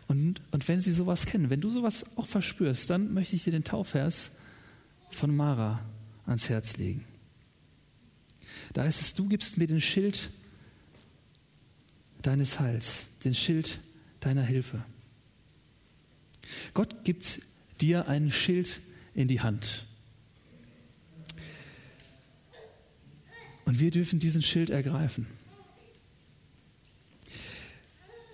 Und, 0.09 0.43
und 0.51 0.67
wenn 0.67 0.81
Sie 0.81 0.93
sowas 0.93 1.27
kennen, 1.27 1.49
wenn 1.49 1.61
du 1.61 1.71
sowas 1.71 2.05
auch 2.17 2.27
verspürst, 2.27 2.91
dann 2.91 3.15
möchte 3.15 3.37
ich 3.37 3.45
dir 3.45 3.53
den 3.53 3.63
Taufvers 3.63 4.33
von 5.11 5.35
Mara 5.35 5.81
ans 6.27 6.49
Herz 6.49 6.77
legen. 6.77 7.05
Da 8.73 8.83
heißt 8.85 9.01
es, 9.01 9.15
du 9.15 9.29
gibst 9.29 9.59
mir 9.59 9.67
den 9.67 9.81
Schild 9.81 10.31
deines 12.23 12.61
Heils, 12.61 13.09
den 13.25 13.35
Schild 13.35 13.79
deiner 14.21 14.43
Hilfe. 14.43 14.85
Gott 16.75 17.05
gibt 17.05 17.41
dir 17.81 18.09
ein 18.09 18.31
Schild 18.31 18.81
in 19.15 19.29
die 19.29 19.41
Hand. 19.41 19.87
Und 23.65 23.81
wir 23.81 23.91
dürfen 23.91 24.19
diesen 24.19 24.43
Schild 24.43 24.71
ergreifen. 24.71 25.27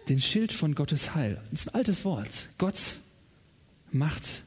Den 0.08 0.20
Schild 0.20 0.52
von 0.52 0.74
Gottes 0.74 1.14
Heil. 1.14 1.40
Das 1.50 1.60
ist 1.60 1.68
ein 1.68 1.74
altes 1.74 2.04
Wort. 2.04 2.48
Gott 2.58 2.98
macht 3.90 4.42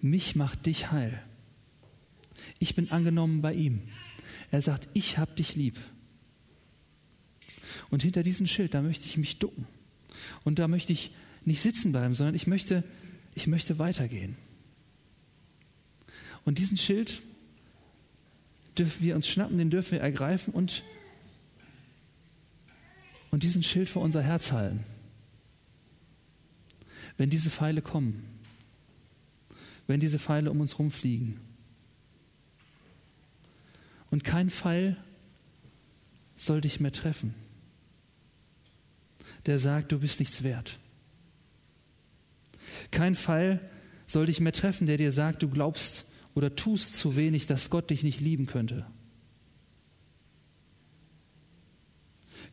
mich, 0.00 0.36
macht 0.36 0.66
dich 0.66 0.90
heil. 0.90 1.22
Ich 2.58 2.74
bin 2.74 2.90
angenommen 2.90 3.42
bei 3.42 3.54
ihm. 3.54 3.82
Er 4.50 4.62
sagt, 4.62 4.88
ich 4.94 5.18
habe 5.18 5.34
dich 5.34 5.56
lieb. 5.56 5.76
Und 7.90 8.02
hinter 8.02 8.22
diesem 8.22 8.46
Schild, 8.46 8.74
da 8.74 8.82
möchte 8.82 9.04
ich 9.04 9.16
mich 9.16 9.38
ducken. 9.38 9.66
Und 10.44 10.58
da 10.58 10.68
möchte 10.68 10.92
ich 10.92 11.12
nicht 11.44 11.60
sitzen 11.60 11.92
bleiben, 11.92 12.14
sondern 12.14 12.34
ich 12.34 12.46
möchte, 12.46 12.82
ich 13.34 13.46
möchte 13.46 13.78
weitergehen. 13.78 14.36
Und 16.44 16.58
diesen 16.58 16.76
Schild 16.76 17.22
dürfen 18.78 19.02
wir 19.02 19.16
uns 19.16 19.28
schnappen, 19.28 19.58
den 19.58 19.70
dürfen 19.70 19.92
wir 19.92 20.00
ergreifen 20.00 20.52
und, 20.52 20.82
und 23.30 23.42
diesen 23.42 23.62
Schild 23.62 23.88
vor 23.88 24.02
unser 24.02 24.22
Herz 24.22 24.52
halten. 24.52 24.84
Wenn 27.16 27.30
diese 27.30 27.50
Pfeile 27.50 27.82
kommen, 27.82 28.22
wenn 29.86 30.00
diese 30.00 30.18
Pfeile 30.18 30.50
um 30.50 30.60
uns 30.60 30.78
rumfliegen. 30.78 31.40
Und 34.10 34.24
kein 34.24 34.50
Pfeil 34.50 34.96
soll 36.36 36.60
dich 36.60 36.80
mehr 36.80 36.92
treffen 36.92 37.34
der 39.46 39.58
sagt, 39.58 39.92
du 39.92 40.00
bist 40.00 40.18
nichts 40.18 40.42
wert. 40.42 40.78
Kein 42.90 43.14
Fall 43.14 43.60
soll 44.06 44.26
dich 44.26 44.40
mehr 44.40 44.52
treffen, 44.52 44.86
der 44.86 44.96
dir 44.96 45.12
sagt, 45.12 45.42
du 45.42 45.48
glaubst 45.48 46.04
oder 46.34 46.54
tust 46.54 46.96
zu 46.96 47.16
wenig, 47.16 47.46
dass 47.46 47.70
Gott 47.70 47.90
dich 47.90 48.02
nicht 48.02 48.20
lieben 48.20 48.46
könnte. 48.46 48.86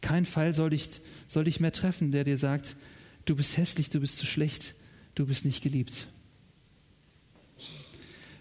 Kein 0.02 0.26
Fall 0.26 0.54
soll 0.54 0.70
dich, 0.70 1.02
soll 1.28 1.46
dich 1.46 1.60
mehr 1.60 1.72
treffen, 1.72 2.12
der 2.12 2.24
dir 2.24 2.38
sagt, 2.38 2.76
du 3.26 3.36
bist 3.36 3.58
hässlich, 3.58 3.90
du 3.90 4.00
bist 4.00 4.18
zu 4.18 4.26
schlecht, 4.26 4.76
du 5.16 5.26
bist 5.26 5.46
nicht 5.46 5.64
geliebt. 5.64 6.08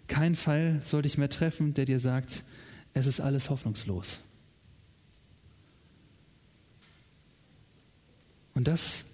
Kein 0.08 0.34
Fall 0.34 0.80
soll 0.82 1.02
dich 1.02 1.16
mehr 1.16 1.30
treffen, 1.30 1.72
der 1.72 1.86
dir 1.86 2.00
sagt, 2.00 2.44
es 2.94 3.06
ist 3.06 3.20
alles 3.20 3.50
hoffnungslos. 3.50 4.18
Und 8.54 8.68
das 8.68 9.04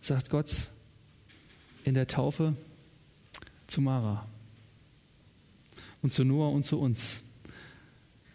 sagt 0.00 0.30
Gott 0.30 0.68
in 1.84 1.94
der 1.94 2.06
Taufe 2.06 2.56
zu 3.66 3.80
Mara 3.80 4.26
und 6.02 6.12
zu 6.12 6.24
Noah 6.24 6.52
und 6.52 6.64
zu 6.64 6.78
uns. 6.78 7.22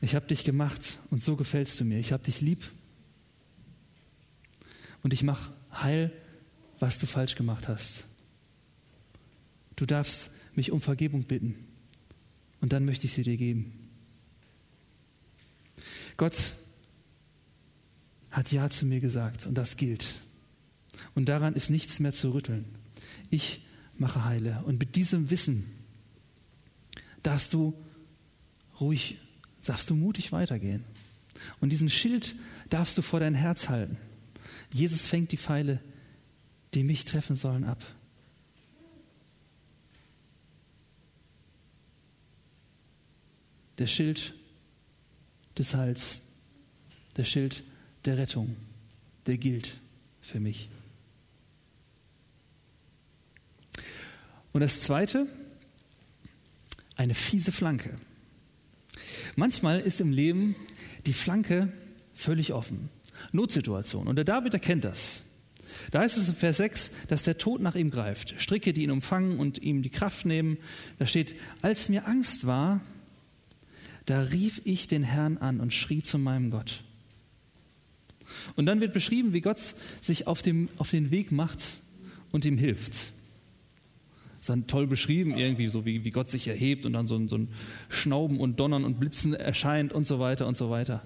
Ich 0.02 0.16
habe 0.16 0.28
dich 0.28 0.44
gemacht 0.44 1.00
und 1.12 1.22
so 1.22 1.36
gefällst 1.36 1.80
du 1.80 1.86
mir. 1.86 2.00
Ich 2.00 2.12
habe 2.12 2.24
dich 2.24 2.42
lieb 2.42 2.70
und 5.04 5.14
ich 5.14 5.24
mache 5.24 5.54
heil, 5.72 6.12
was 6.80 6.98
du 6.98 7.06
falsch 7.06 7.36
gemacht 7.36 7.68
hast. 7.68 8.08
Du 9.76 9.86
darfst 9.86 10.32
mich 10.56 10.72
um 10.72 10.82
Vergebung 10.82 11.24
bitten 11.24 11.56
und 12.62 12.74
dann 12.74 12.86
möchte 12.86 13.06
ich 13.06 13.14
sie 13.14 13.24
dir 13.24 13.38
geben. 13.38 13.81
Gott 16.18 16.56
hat 18.30 18.52
Ja 18.52 18.70
zu 18.70 18.86
mir 18.86 19.00
gesagt 19.00 19.46
und 19.46 19.56
das 19.56 19.76
gilt 19.76 20.16
und 21.16 21.30
daran 21.30 21.56
ist 21.56 21.70
nichts 21.70 22.00
mehr 22.00 22.12
zu 22.12 22.34
rütteln. 22.34 22.66
Ich 23.30 23.62
mache 23.98 24.26
heile. 24.26 24.64
Und 24.66 24.80
mit 24.80 24.96
diesem 24.96 25.30
Wissen 25.30 25.66
darfst 27.24 27.54
du 27.54 27.74
ruhig, 28.80 29.18
darfst 29.66 29.90
du 29.90 29.96
mutig 29.96 30.32
weitergehen. 30.32 30.84
Und 31.60 31.70
diesen 31.72 31.90
Schild 31.90 32.36
darfst 32.70 32.98
du 32.98 33.02
vor 33.02 33.20
dein 33.20 33.36
Herz 33.36 33.70
halten. 33.70 33.98
Jesus 34.72 35.06
fängt 35.06 35.32
die 35.32 35.38
Pfeile, 35.38 35.80
die 36.74 36.84
mich 36.84 37.06
treffen 37.06 37.36
sollen, 37.36 37.64
ab. 37.64 37.84
Der 43.78 43.88
Schild 43.88 44.34
des 45.58 45.74
Heils, 45.76 46.22
der 47.18 47.24
Schild 47.24 47.64
der 48.06 48.18
Rettung, 48.18 48.56
der 49.26 49.38
gilt 49.38 49.78
für 50.22 50.40
mich. 50.40 50.70
Und 54.54 54.62
das 54.62 54.82
Zweite, 54.82 55.28
eine 56.96 57.14
fiese 57.14 57.52
Flanke. 57.52 57.98
Manchmal 59.36 59.80
ist 59.80 60.02
im 60.02 60.12
Leben 60.12 60.56
die 61.06 61.14
Flanke 61.14 61.72
völlig 62.14 62.54
offen. 62.54 62.90
Notsituation. 63.32 64.08
Und 64.08 64.16
der 64.18 64.26
David 64.26 64.54
erkennt 64.54 64.84
das. 64.84 65.24
Da 65.92 66.02
heißt 66.02 66.18
es 66.18 66.30
in 66.30 66.36
Vers 66.36 66.58
6, 66.58 66.92
dass 67.08 67.24
der 67.24 67.38
Tod 67.38 67.62
nach 67.62 67.76
ihm 67.76 67.92
greift. 67.92 68.36
Stricke, 68.40 68.74
die 68.74 68.84
ihn 68.84 68.92
umfangen 68.92 69.40
und 69.40 69.60
ihm 69.60 69.82
die 69.82 69.90
Kraft 69.90 70.26
nehmen. 70.26 70.58
Da 71.00 71.06
steht, 71.06 71.36
als 71.62 71.90
mir 71.90 72.08
Angst 72.08 72.46
war, 72.46 72.82
da 74.12 74.22
rief 74.22 74.62
ich 74.66 74.88
den 74.88 75.04
Herrn 75.04 75.38
an 75.38 75.60
und 75.60 75.74
schrie 75.74 76.02
zu 76.02 76.18
meinem 76.18 76.52
Gott. 76.52 76.84
Und 78.56 78.66
dann 78.66 78.82
wird 78.82 78.94
beschrieben, 78.94 79.34
wie 79.34 79.42
Gott 79.42 79.60
sich 80.02 80.28
auf, 80.28 80.42
dem, 80.42 80.70
auf 80.78 80.92
den 80.92 81.12
Weg 81.12 81.32
macht 81.32 81.64
und 82.32 82.46
ihm 82.46 82.58
hilft 82.58 83.12
ist 84.42 84.50
dann 84.50 84.66
toll 84.66 84.88
beschrieben, 84.88 85.38
irgendwie 85.38 85.68
so 85.68 85.86
wie, 85.86 86.04
wie 86.04 86.10
Gott 86.10 86.28
sich 86.28 86.48
erhebt 86.48 86.88
und 86.88 86.94
dann 86.94 87.06
so 87.06 87.28
so 87.28 87.38
ein 87.38 87.50
Schnauben 87.90 88.40
und 88.40 88.60
Donnern 88.60 88.86
und 88.86 89.00
Blitzen 89.00 89.36
erscheint 89.36 89.94
und 89.94 90.08
so 90.08 90.20
weiter 90.20 90.48
und 90.48 90.58
so 90.58 90.72
weiter. 90.72 91.04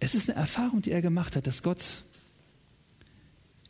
Es 0.00 0.16
ist 0.16 0.28
eine 0.28 0.38
Erfahrung, 0.38 0.82
die 0.82 0.90
er 0.90 1.00
gemacht 1.00 1.36
hat, 1.36 1.46
dass 1.46 1.62
Gott 1.62 2.02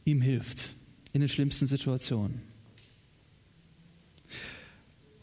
ihm 0.07 0.23
hilft 0.23 0.75
in 1.13 1.21
den 1.21 1.29
schlimmsten 1.29 1.67
Situationen. 1.67 2.41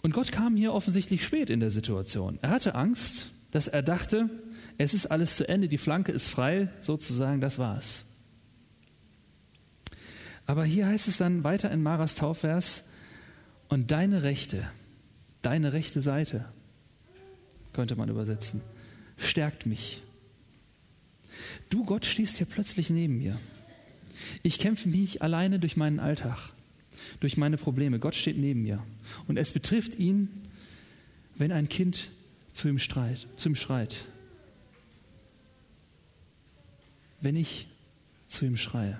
Und 0.08 0.14
Gott 0.14 0.32
kam 0.32 0.56
hier 0.56 0.72
offensichtlich 0.72 1.26
spät 1.26 1.50
in 1.50 1.60
der 1.60 1.70
Situation. 1.70 2.40
Er 2.42 2.52
hatte 2.52 2.76
Angst, 2.76 3.30
dass 3.52 3.68
er 3.68 3.84
dachte, 3.84 4.30
es 4.78 4.94
ist 4.94 5.08
alles 5.08 5.36
zu 5.36 5.50
Ende, 5.50 5.68
die 5.68 5.78
Flanke 5.78 6.14
ist 6.14 6.30
frei, 6.30 6.70
sozusagen, 6.80 7.42
das 7.42 7.60
war's. 7.60 8.06
Aber 10.46 10.64
hier 10.64 10.88
heißt 10.88 11.10
es 11.10 11.18
dann 11.18 11.44
weiter 11.44 11.70
in 11.72 11.84
Maras 11.84 12.16
Taufvers, 12.16 12.86
und 13.68 13.92
deine 13.92 14.24
rechte, 14.24 14.66
deine 15.42 15.74
rechte 15.74 16.00
Seite, 16.00 16.46
könnte 17.74 17.98
man 17.98 18.08
übersetzen, 18.08 18.62
stärkt 19.18 19.66
mich. 19.66 20.04
Du 21.70 21.84
Gott 21.84 22.06
stehst 22.06 22.38
hier 22.38 22.48
plötzlich 22.48 22.90
neben 22.90 23.18
mir. 23.18 23.38
Ich 24.42 24.58
kämpfe 24.58 24.88
mich 24.88 25.22
alleine 25.22 25.60
durch 25.60 25.76
meinen 25.76 26.00
Alltag, 26.00 26.54
durch 27.20 27.38
meine 27.38 27.58
Probleme. 27.58 28.00
Gott 28.00 28.16
steht 28.16 28.38
neben 28.38 28.64
mir. 28.64 28.84
Und 29.28 29.38
es 29.38 29.52
betrifft 29.52 29.96
ihn, 29.96 30.30
wenn 31.36 31.52
ein 31.52 31.70
Kind 31.70 32.10
zu 32.52 32.68
ihm, 32.68 32.80
streit, 32.80 33.28
zu 33.36 33.54
schreit. 33.56 34.08
Wenn 37.22 37.36
ich 37.36 37.68
zu 38.28 38.46
ihm 38.46 38.58
schreie. 38.58 39.00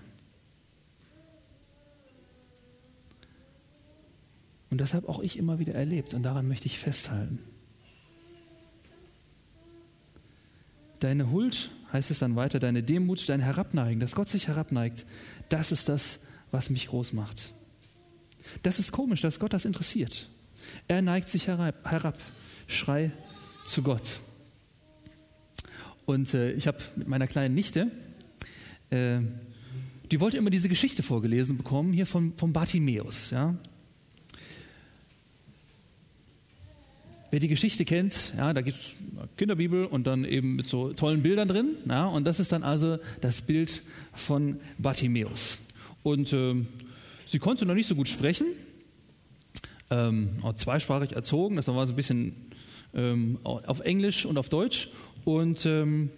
Und 4.70 4.82
das 4.82 4.94
habe 4.94 5.08
auch 5.10 5.20
ich 5.22 5.38
immer 5.38 5.60
wieder 5.60 5.74
erlebt 5.74 6.14
und 6.14 6.24
daran 6.24 6.48
möchte 6.48 6.66
ich 6.66 6.78
festhalten. 6.78 7.40
Deine 11.00 11.32
Huld, 11.32 11.72
heißt 11.94 12.12
es 12.12 12.20
dann 12.20 12.36
weiter, 12.36 12.60
deine 12.60 12.84
Demut, 12.84 13.30
dein 13.30 13.40
Herabneigen, 13.40 14.00
dass 14.00 14.16
Gott 14.16 14.30
sich 14.30 14.48
herabneigt, 14.48 15.06
das 15.50 15.72
ist 15.72 15.90
das, 15.90 16.20
was 16.52 16.70
mich 16.70 16.88
groß 16.88 17.14
macht. 17.14 17.54
Das 18.64 18.80
ist 18.80 18.92
komisch, 18.92 19.22
dass 19.22 19.40
Gott 19.40 19.54
das 19.54 19.66
interessiert. 19.66 20.30
Er 20.88 21.02
neigt 21.02 21.30
sich 21.30 21.48
herab, 21.48 21.76
herab 21.90 22.18
schrei 22.68 23.12
zu 23.66 23.82
Gott. 23.84 24.20
Und 26.06 26.34
äh, 26.34 26.54
ich 26.54 26.68
habe 26.68 26.78
mit 26.96 27.08
meiner 27.08 27.28
kleinen 27.28 27.54
Nichte, 27.54 27.92
äh, 28.90 29.20
die 30.10 30.22
wollte 30.22 30.38
immer 30.38 30.50
diese 30.50 30.70
Geschichte 30.70 31.04
vorgelesen 31.04 31.58
bekommen, 31.58 31.92
hier 31.92 32.06
von, 32.06 32.34
von 32.38 32.54
Bartimäus. 32.54 33.32
Ja? 33.32 33.56
Wer 37.30 37.42
die 37.42 37.50
Geschichte 37.50 37.84
kennt, 37.84 38.34
ja, 38.38 38.54
da 38.54 38.62
gibt 38.62 38.78
es 38.78 38.96
Kinderbibel 39.36 39.86
und 39.86 40.08
dann 40.08 40.24
eben 40.24 40.56
mit 40.56 40.70
so 40.70 40.94
tollen 40.94 41.24
Bildern 41.24 41.50
drin. 41.50 41.76
Ja, 41.90 42.06
und 42.06 42.24
das 42.24 42.40
ist 42.40 42.54
dann 42.54 42.64
also 42.64 43.00
das 43.20 43.42
Bild 43.42 43.84
von 44.14 44.62
Bartimäus. 44.78 45.60
Und 46.04 46.32
äh, 46.32 46.56
sie 47.28 47.40
konnte 47.40 47.66
noch 47.66 47.76
nicht 47.76 47.88
so 47.88 47.96
gut 47.96 48.08
sprechen, 48.08 48.48
ähm, 49.90 50.42
zweisprachig 50.56 51.14
erzogen, 51.14 51.56
das 51.56 51.68
war 51.68 51.86
so 51.86 51.94
ein 51.94 51.96
bisschen 51.96 52.52
ähm, 52.94 53.40
auf 53.44 53.80
Englisch 53.82 54.26
und 54.26 54.38
auf 54.38 54.50
Deutsch 54.50 54.90
und 55.26 55.66
ähm, 55.66 56.10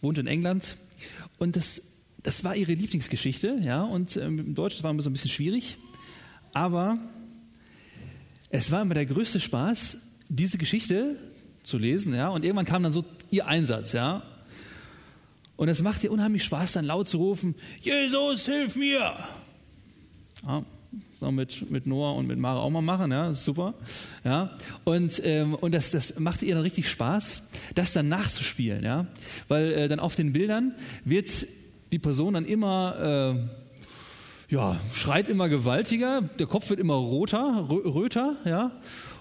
wohnt 0.00 0.18
in 0.18 0.26
England. 0.26 0.76
Und 1.38 1.56
das, 1.56 1.82
das 2.22 2.44
war 2.44 2.56
ihre 2.56 2.74
Lieblingsgeschichte, 2.74 3.58
ja, 3.62 3.82
und 3.82 4.16
ähm, 4.16 4.38
im 4.38 4.54
Deutsch 4.54 4.82
war 4.82 4.90
immer 4.90 5.02
so 5.02 5.10
ein 5.10 5.12
bisschen 5.12 5.30
schwierig, 5.30 5.78
aber 6.52 6.98
es 8.50 8.70
war 8.70 8.82
immer 8.82 8.94
der 8.94 9.06
größte 9.06 9.40
Spaß, 9.40 9.98
diese 10.28 10.58
Geschichte 10.58 11.16
zu 11.62 11.78
lesen, 11.78 12.14
ja, 12.14 12.28
und 12.28 12.44
irgendwann 12.44 12.66
kam 12.66 12.82
dann 12.82 12.92
so 12.92 13.04
ihr 13.30 13.46
Einsatz, 13.46 13.92
ja. 13.92 14.22
Und 15.56 15.68
es 15.68 15.82
macht 15.82 16.02
ihr 16.02 16.10
unheimlich 16.10 16.44
Spaß, 16.44 16.72
dann 16.72 16.84
laut 16.84 17.08
zu 17.08 17.18
rufen, 17.18 17.54
Jesus, 17.80 18.46
hilf 18.46 18.76
mir! 18.76 19.16
Ja, 20.46 20.64
so 21.20 21.30
mit, 21.30 21.70
mit 21.70 21.86
Noah 21.86 22.14
und 22.16 22.26
mit 22.26 22.38
Mara 22.38 22.60
auch 22.60 22.70
mal 22.70 22.82
machen, 22.82 23.12
ja, 23.12 23.32
super. 23.32 23.74
Ja, 24.24 24.50
und, 24.84 25.20
ähm, 25.24 25.54
und 25.54 25.72
das, 25.72 25.90
das 25.90 26.18
macht 26.18 26.42
ihr 26.42 26.54
dann 26.54 26.62
richtig 26.62 26.90
Spaß, 26.90 27.48
das 27.74 27.92
dann 27.92 28.08
nachzuspielen, 28.08 28.84
ja, 28.84 29.06
weil 29.48 29.72
äh, 29.72 29.88
dann 29.88 30.00
auf 30.00 30.16
den 30.16 30.32
Bildern 30.32 30.74
wird 31.04 31.46
die 31.92 31.98
Person 31.98 32.34
dann 32.34 32.44
immer, 32.44 33.38
äh, 34.50 34.52
ja, 34.52 34.80
schreit 34.92 35.28
immer 35.28 35.48
gewaltiger, 35.48 36.22
der 36.22 36.46
Kopf 36.46 36.70
wird 36.70 36.80
immer 36.80 36.94
roter, 36.94 37.68
röter, 37.70 38.36
ja, 38.44 38.72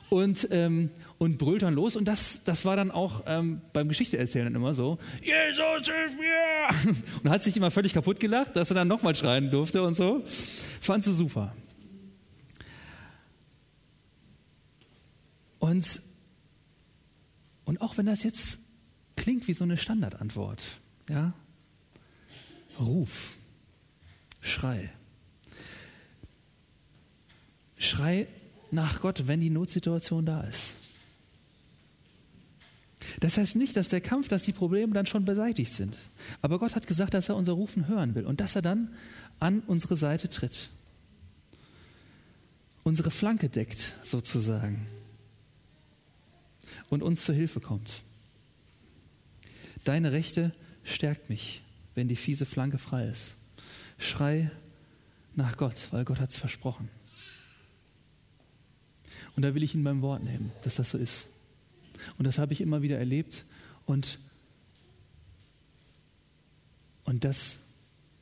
und, 0.09 0.47
ähm, 0.51 0.89
und 1.21 1.37
brüllt 1.37 1.61
dann 1.61 1.75
los. 1.75 1.95
Und 1.95 2.05
das, 2.05 2.43
das 2.45 2.65
war 2.65 2.75
dann 2.75 2.89
auch 2.89 3.25
ähm, 3.27 3.61
beim 3.73 3.87
Geschichteerzählen 3.89 4.47
dann 4.47 4.55
immer 4.55 4.73
so: 4.73 4.97
Jesus, 5.21 5.85
hilf 5.85 6.15
mir! 6.15 6.95
Und 7.23 7.29
hat 7.29 7.43
sich 7.43 7.55
immer 7.55 7.69
völlig 7.69 7.93
kaputt 7.93 8.19
gelacht, 8.19 8.55
dass 8.55 8.71
er 8.71 8.73
dann 8.73 8.87
nochmal 8.87 9.13
schreien 9.13 9.51
durfte 9.51 9.83
und 9.83 9.93
so. 9.93 10.23
Fand 10.25 11.03
sie 11.03 11.13
super. 11.13 11.55
Und, 15.59 16.01
und 17.65 17.81
auch 17.81 17.99
wenn 17.99 18.07
das 18.07 18.23
jetzt 18.23 18.57
klingt 19.15 19.47
wie 19.47 19.53
so 19.53 19.63
eine 19.63 19.77
Standardantwort, 19.77 20.63
ja, 21.07 21.33
Ruf, 22.79 23.35
Schrei. 24.39 24.91
Schrei 27.77 28.27
nach 28.71 29.01
Gott, 29.01 29.27
wenn 29.27 29.39
die 29.39 29.51
Notsituation 29.51 30.25
da 30.25 30.41
ist. 30.41 30.80
Das 33.19 33.37
heißt 33.37 33.55
nicht, 33.55 33.75
dass 33.75 33.89
der 33.89 34.01
Kampf, 34.01 34.27
dass 34.27 34.43
die 34.43 34.51
Probleme 34.51 34.93
dann 34.93 35.05
schon 35.05 35.25
beseitigt 35.25 35.73
sind. 35.73 35.97
Aber 36.41 36.59
Gott 36.59 36.75
hat 36.75 36.87
gesagt, 36.87 37.13
dass 37.13 37.29
er 37.29 37.35
unser 37.35 37.53
Rufen 37.53 37.87
hören 37.87 38.15
will 38.15 38.25
und 38.25 38.39
dass 38.39 38.55
er 38.55 38.61
dann 38.61 38.93
an 39.39 39.61
unsere 39.67 39.95
Seite 39.95 40.29
tritt. 40.29 40.69
Unsere 42.83 43.11
Flanke 43.11 43.49
deckt, 43.49 43.93
sozusagen. 44.03 44.87
Und 46.89 47.03
uns 47.03 47.25
zur 47.25 47.35
Hilfe 47.35 47.59
kommt. 47.59 48.03
Deine 49.83 50.11
Rechte 50.11 50.53
stärkt 50.83 51.29
mich, 51.29 51.61
wenn 51.95 52.07
die 52.07 52.15
fiese 52.15 52.45
Flanke 52.45 52.77
frei 52.77 53.07
ist. 53.07 53.35
Schrei 53.97 54.51
nach 55.35 55.57
Gott, 55.57 55.87
weil 55.91 56.05
Gott 56.05 56.19
hat 56.19 56.31
es 56.31 56.37
versprochen. 56.37 56.89
Und 59.35 59.43
da 59.43 59.55
will 59.55 59.63
ich 59.63 59.75
ihn 59.75 59.83
beim 59.83 60.01
Wort 60.01 60.23
nehmen, 60.23 60.51
dass 60.63 60.75
das 60.75 60.91
so 60.91 60.97
ist. 60.97 61.27
Und 62.17 62.25
das 62.25 62.37
habe 62.37 62.53
ich 62.53 62.61
immer 62.61 62.81
wieder 62.81 62.97
erlebt. 62.97 63.45
Und, 63.85 64.19
und 67.03 67.23
das, 67.23 67.59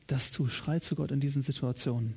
das 0.06 0.30
tu, 0.30 0.48
schrei 0.48 0.80
zu 0.80 0.94
Gott 0.94 1.10
in 1.10 1.20
diesen 1.20 1.42
Situationen. 1.42 2.14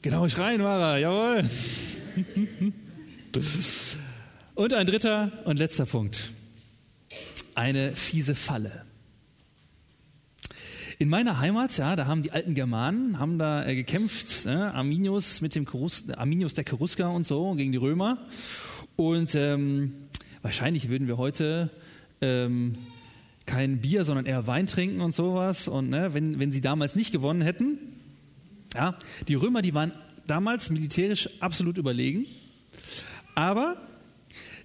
Genau, 0.00 0.28
schreien 0.28 0.62
war 0.62 0.94
er, 0.94 0.98
jawohl. 0.98 1.50
Und 4.54 4.74
ein 4.74 4.86
dritter 4.86 5.30
und 5.44 5.58
letzter 5.58 5.86
Punkt. 5.86 6.30
Eine 7.54 7.94
fiese 7.94 8.34
Falle. 8.34 8.87
In 11.00 11.10
meiner 11.10 11.38
Heimat, 11.38 11.78
ja, 11.78 11.94
da 11.94 12.08
haben 12.08 12.22
die 12.22 12.32
alten 12.32 12.54
Germanen, 12.54 13.20
haben 13.20 13.38
da 13.38 13.64
äh, 13.64 13.76
gekämpft, 13.76 14.46
ne? 14.46 14.74
Arminius 14.74 15.40
mit 15.40 15.54
dem 15.54 15.64
Cherus, 15.64 16.10
Arminius 16.10 16.54
der 16.54 16.64
Cherusker 16.64 17.12
und 17.12 17.24
so 17.24 17.52
gegen 17.54 17.70
die 17.70 17.78
Römer. 17.78 18.26
Und 18.96 19.32
ähm, 19.36 19.92
wahrscheinlich 20.42 20.88
würden 20.88 21.06
wir 21.06 21.16
heute 21.16 21.70
ähm, 22.20 22.78
kein 23.46 23.80
Bier, 23.80 24.04
sondern 24.04 24.26
eher 24.26 24.48
Wein 24.48 24.66
trinken 24.66 25.00
und 25.00 25.14
sowas. 25.14 25.68
Und 25.68 25.88
ne, 25.88 26.14
wenn, 26.14 26.40
wenn 26.40 26.50
sie 26.50 26.60
damals 26.60 26.96
nicht 26.96 27.12
gewonnen 27.12 27.42
hätten, 27.42 27.78
ja, 28.74 28.98
die 29.28 29.36
Römer, 29.36 29.62
die 29.62 29.74
waren 29.74 29.92
damals 30.26 30.68
militärisch 30.68 31.28
absolut 31.40 31.78
überlegen. 31.78 32.26
Aber 33.36 33.76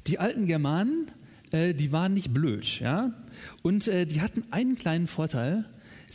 die 0.08 0.17
alten 0.17 0.48
Germanen, 0.48 1.12
äh, 1.52 1.76
die 1.76 1.91
waren 1.91 2.15
nicht 2.15 2.34
blöd, 2.34 2.80
ja. 2.80 3.13
Und 3.62 3.88
äh, 3.88 4.08
die 4.08 4.22
hatten 4.22 4.46
einen 4.50 4.78
kleinen 4.78 5.06
Vorteil. 5.06 5.65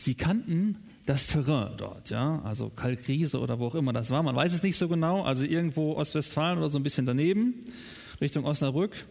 Sie 0.01 0.15
kannten 0.15 0.79
das 1.07 1.27
Terrain 1.27 1.73
dort, 1.77 2.11
ja, 2.11 2.41
also 2.43 2.71
Kalkriese 2.71 3.41
oder 3.41 3.59
wo 3.59 3.67
auch 3.67 3.75
immer 3.75 3.93
das 3.93 4.11
war. 4.11 4.23
Man 4.23 4.37
weiß 4.37 4.55
es 4.55 4.63
nicht 4.63 4.77
so 4.77 4.89
genau. 4.89 5.23
Also 5.23 5.45
irgendwo 5.45 5.97
Ostwestfalen 5.97 6.59
oder 6.59 6.71
so 6.71 6.79
ein 6.79 6.85
bisschen 6.85 7.05
daneben, 7.05 7.65
Richtung 8.21 8.45
Osnabrück. 8.45 9.07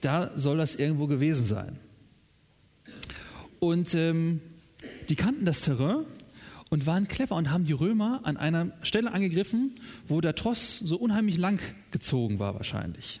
Da 0.00 0.30
soll 0.34 0.56
das 0.56 0.74
irgendwo 0.74 1.06
gewesen 1.06 1.44
sein. 1.44 1.78
Und 3.60 3.94
ähm, 3.94 4.40
die 5.10 5.16
kannten 5.16 5.44
das 5.44 5.60
Terrain 5.60 6.06
und 6.70 6.86
waren 6.86 7.08
clever 7.08 7.36
und 7.36 7.50
haben 7.50 7.66
die 7.66 7.74
Römer 7.74 8.22
an 8.22 8.38
einer 8.38 8.72
Stelle 8.80 9.12
angegriffen, 9.12 9.74
wo 10.06 10.22
der 10.22 10.34
Tross 10.34 10.78
so 10.78 10.96
unheimlich 10.96 11.36
lang 11.36 11.60
gezogen 11.90 12.38
war 12.38 12.54
wahrscheinlich 12.54 13.20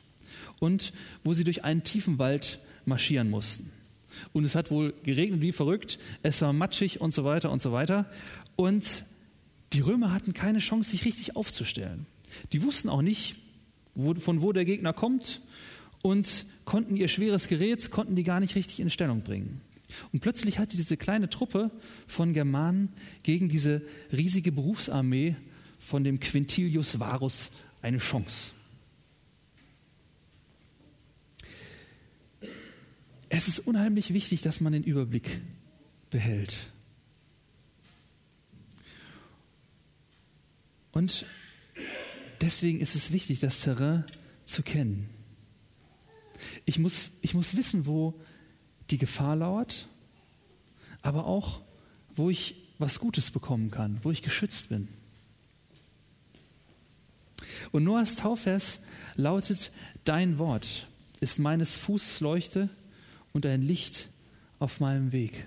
und 0.60 0.94
wo 1.24 1.34
sie 1.34 1.44
durch 1.44 1.62
einen 1.62 1.84
tiefen 1.84 2.18
Wald 2.18 2.58
marschieren 2.86 3.28
mussten. 3.28 3.70
Und 4.32 4.44
es 4.44 4.54
hat 4.54 4.70
wohl 4.70 4.94
geregnet 5.02 5.42
wie 5.42 5.52
verrückt, 5.52 5.98
es 6.22 6.42
war 6.42 6.52
matschig 6.52 7.00
und 7.00 7.12
so 7.12 7.24
weiter 7.24 7.50
und 7.50 7.62
so 7.62 7.72
weiter. 7.72 8.06
Und 8.56 9.04
die 9.72 9.80
Römer 9.80 10.12
hatten 10.12 10.32
keine 10.32 10.58
Chance, 10.58 10.90
sich 10.90 11.04
richtig 11.04 11.36
aufzustellen. 11.36 12.06
Die 12.52 12.62
wussten 12.62 12.88
auch 12.88 13.02
nicht, 13.02 13.36
wo, 13.94 14.14
von 14.14 14.42
wo 14.42 14.52
der 14.52 14.64
Gegner 14.64 14.92
kommt 14.92 15.40
und 16.02 16.46
konnten 16.64 16.96
ihr 16.96 17.08
schweres 17.08 17.48
Gerät, 17.48 17.90
konnten 17.90 18.16
die 18.16 18.24
gar 18.24 18.40
nicht 18.40 18.54
richtig 18.54 18.80
in 18.80 18.90
Stellung 18.90 19.22
bringen. 19.22 19.60
Und 20.12 20.20
plötzlich 20.20 20.58
hatte 20.58 20.76
diese 20.76 20.96
kleine 20.96 21.30
Truppe 21.30 21.70
von 22.06 22.32
Germanen 22.32 22.92
gegen 23.22 23.48
diese 23.48 23.82
riesige 24.12 24.52
Berufsarmee 24.52 25.36
von 25.78 26.04
dem 26.04 26.20
Quintilius 26.20 26.98
Varus 26.98 27.50
eine 27.82 27.98
Chance. 27.98 28.52
Es 33.28 33.48
ist 33.48 33.60
unheimlich 33.60 34.14
wichtig, 34.14 34.42
dass 34.42 34.60
man 34.60 34.72
den 34.72 34.84
Überblick 34.84 35.40
behält. 36.10 36.56
Und 40.92 41.26
deswegen 42.40 42.80
ist 42.80 42.94
es 42.94 43.12
wichtig, 43.12 43.40
das 43.40 43.60
Terrain 43.60 44.04
zu 44.44 44.62
kennen. 44.62 45.10
Ich 46.64 46.78
muss, 46.78 47.12
ich 47.20 47.34
muss 47.34 47.56
wissen, 47.56 47.86
wo 47.86 48.14
die 48.90 48.98
Gefahr 48.98 49.36
lauert, 49.36 49.88
aber 51.02 51.26
auch, 51.26 51.62
wo 52.14 52.30
ich 52.30 52.54
was 52.78 53.00
Gutes 53.00 53.30
bekommen 53.30 53.70
kann, 53.70 53.98
wo 54.02 54.10
ich 54.10 54.22
geschützt 54.22 54.68
bin. 54.68 54.88
Und 57.72 57.84
Noahs 57.84 58.16
Taufvers 58.16 58.80
lautet, 59.16 59.72
dein 60.04 60.38
Wort 60.38 60.88
ist 61.20 61.38
meines 61.38 61.76
Fußes 61.76 62.20
Leuchte 62.20 62.70
und 63.36 63.44
ein 63.44 63.60
Licht 63.60 64.08
auf 64.58 64.80
meinem 64.80 65.12
Weg. 65.12 65.46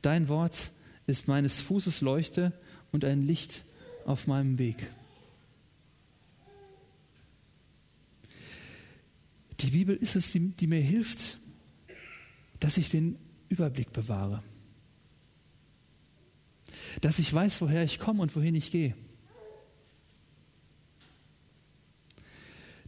Dein 0.00 0.28
Wort 0.28 0.70
ist 1.06 1.28
meines 1.28 1.60
Fußes 1.60 2.00
Leuchte 2.00 2.54
und 2.90 3.04
ein 3.04 3.22
Licht 3.22 3.66
auf 4.06 4.26
meinem 4.26 4.58
Weg. 4.58 4.86
Die 9.60 9.72
Bibel 9.72 9.94
ist 9.94 10.16
es, 10.16 10.32
die, 10.32 10.40
die 10.40 10.66
mir 10.66 10.80
hilft, 10.80 11.38
dass 12.58 12.78
ich 12.78 12.88
den 12.88 13.18
Überblick 13.50 13.92
bewahre. 13.92 14.42
Dass 17.02 17.18
ich 17.18 17.30
weiß, 17.30 17.60
woher 17.60 17.84
ich 17.84 17.98
komme 17.98 18.22
und 18.22 18.34
wohin 18.34 18.54
ich 18.54 18.70
gehe. 18.70 18.94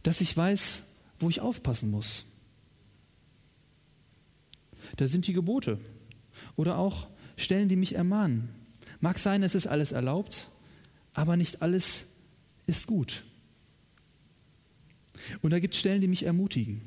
Dass 0.01 0.19
ich 0.19 0.35
weiß, 0.35 0.88
wo 1.19 1.29
ich 1.29 1.41
aufpassen 1.41 1.91
muss. 1.91 2.25
Da 4.97 5.07
sind 5.07 5.27
die 5.27 5.33
Gebote 5.33 5.79
oder 6.55 6.77
auch 6.77 7.07
Stellen, 7.37 7.69
die 7.69 7.75
mich 7.75 7.95
ermahnen. 7.95 8.49
Mag 8.99 9.19
sein, 9.19 9.43
es 9.43 9.55
ist 9.55 9.67
alles 9.67 9.91
erlaubt, 9.91 10.49
aber 11.13 11.37
nicht 11.37 11.61
alles 11.61 12.07
ist 12.65 12.87
gut. 12.87 13.23
Und 15.41 15.51
da 15.51 15.59
gibt 15.59 15.73
es 15.73 15.79
Stellen, 15.79 16.01
die 16.01 16.07
mich 16.07 16.23
ermutigen, 16.23 16.81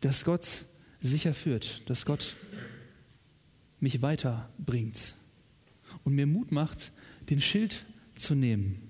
dass 0.00 0.24
Gott 0.24 0.64
sicher 1.00 1.34
führt, 1.34 1.88
dass 1.88 2.06
Gott 2.06 2.34
mich 3.80 4.02
weiterbringt 4.02 5.14
und 6.04 6.14
mir 6.14 6.26
Mut 6.26 6.50
macht, 6.50 6.92
den 7.30 7.40
Schild 7.40 7.84
zu 8.16 8.34
nehmen, 8.34 8.88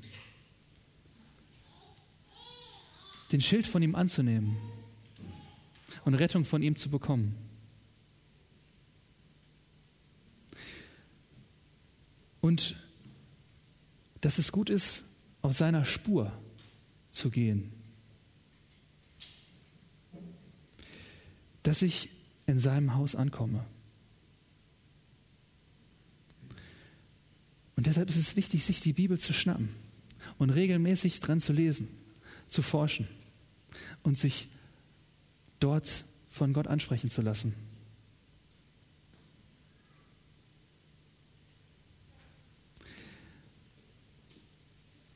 den 3.35 3.40
Schild 3.40 3.66
von 3.66 3.83
ihm 3.83 3.97
anzunehmen 3.97 4.57
und 6.05 6.14
Rettung 6.14 6.44
von 6.44 6.62
ihm 6.62 6.77
zu 6.77 6.88
bekommen. 6.88 7.35
Und 12.40 12.77
dass 14.20 14.38
es 14.38 14.53
gut 14.53 14.70
ist, 14.70 15.03
auf 15.42 15.53
seiner 15.53 15.85
Spur 15.85 16.31
zu 17.11 17.29
gehen. 17.29 17.73
Dass 21.64 21.83
ich 21.83 22.11
in 22.47 22.61
seinem 22.61 22.94
Haus 22.94 23.16
ankomme. 23.16 23.64
Und 27.75 27.88
deshalb 27.88 28.09
ist 28.11 28.16
es 28.16 28.37
wichtig, 28.37 28.64
sich 28.64 28.81
die 28.81 28.92
Bibel 28.92 29.18
zu 29.18 29.33
schnappen 29.33 29.70
und 30.38 30.51
regelmäßig 30.51 31.18
dran 31.18 31.40
zu 31.40 31.53
lesen, 31.53 31.88
zu 32.49 32.62
forschen 32.62 33.09
und 34.05 34.17
sich 34.17 34.49
dort 35.59 36.05
von 36.29 36.53
Gott 36.53 36.69
ansprechen 36.69 37.11
zu 37.11 37.21
lassen. 37.21 37.55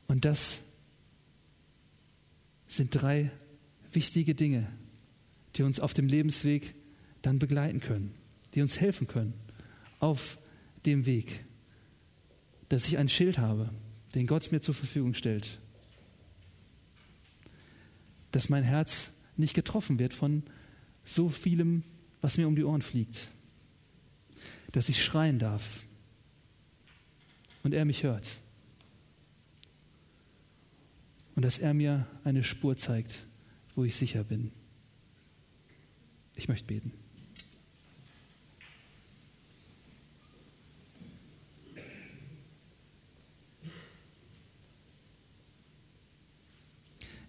Und 0.07 0.25
das 0.25 0.61
sind 2.67 2.89
drei 2.93 3.31
wichtige 3.91 4.35
Dinge, 4.35 4.67
die 5.55 5.63
uns 5.63 5.79
auf 5.79 5.93
dem 5.93 6.07
Lebensweg 6.07 6.75
dann 7.21 7.39
begleiten 7.39 7.79
können, 7.79 8.15
die 8.55 8.61
uns 8.61 8.79
helfen 8.79 9.07
können 9.07 9.33
auf 9.99 10.37
dem 10.85 11.05
Weg, 11.05 11.45
dass 12.69 12.87
ich 12.87 12.97
ein 12.97 13.09
Schild 13.09 13.37
habe, 13.37 13.69
den 14.15 14.25
Gott 14.25 14.51
mir 14.51 14.61
zur 14.61 14.73
Verfügung 14.73 15.13
stellt, 15.13 15.59
dass 18.31 18.49
mein 18.49 18.63
Herz 18.63 19.13
nicht 19.37 19.53
getroffen 19.53 19.99
wird 19.99 20.13
von 20.13 20.43
so 21.03 21.29
vielem, 21.29 21.83
was 22.21 22.37
mir 22.37 22.47
um 22.47 22.55
die 22.55 22.63
Ohren 22.63 22.81
fliegt, 22.81 23.29
dass 24.71 24.89
ich 24.89 25.03
schreien 25.03 25.39
darf 25.39 25.85
und 27.63 27.73
er 27.73 27.85
mich 27.85 28.03
hört 28.03 28.37
und 31.35 31.43
dass 31.43 31.57
er 31.57 31.73
mir 31.73 32.05
eine 32.23 32.43
Spur 32.43 32.75
zeigt, 32.77 33.25
wo 33.75 33.83
ich 33.83 33.95
sicher 33.95 34.23
bin. 34.23 34.51
Ich 36.35 36.49
möchte 36.49 36.67
beten. 36.67 36.91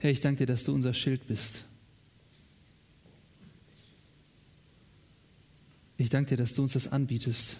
Herr, 0.01 0.11
ich 0.11 0.21
danke 0.21 0.39
dir, 0.39 0.47
dass 0.47 0.65
du 0.65 0.73
unser 0.73 0.95
Schild 0.95 1.27
bist. 1.27 1.65
Ich 5.99 6.09
danke 6.09 6.31
dir, 6.31 6.37
dass 6.39 6.55
du 6.55 6.63
uns 6.63 6.73
das 6.73 6.89
anbietest, 6.89 7.59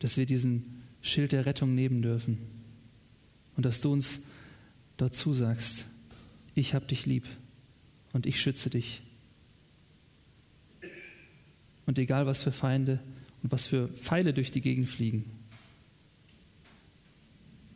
dass 0.00 0.18
wir 0.18 0.26
diesen 0.26 0.82
Schild 1.00 1.32
der 1.32 1.46
Rettung 1.46 1.74
nehmen 1.74 2.02
dürfen 2.02 2.36
und 3.56 3.64
dass 3.64 3.80
du 3.80 3.90
uns 3.90 4.20
dort 4.98 5.14
zusagst, 5.14 5.86
ich 6.54 6.74
habe 6.74 6.84
dich 6.84 7.06
lieb 7.06 7.24
und 8.12 8.26
ich 8.26 8.38
schütze 8.38 8.68
dich. 8.68 9.00
Und 11.86 11.98
egal 11.98 12.26
was 12.26 12.42
für 12.42 12.52
Feinde 12.52 13.00
und 13.42 13.52
was 13.52 13.64
für 13.64 13.88
Pfeile 13.88 14.34
durch 14.34 14.50
die 14.50 14.60
Gegend 14.60 14.90
fliegen, 14.90 15.24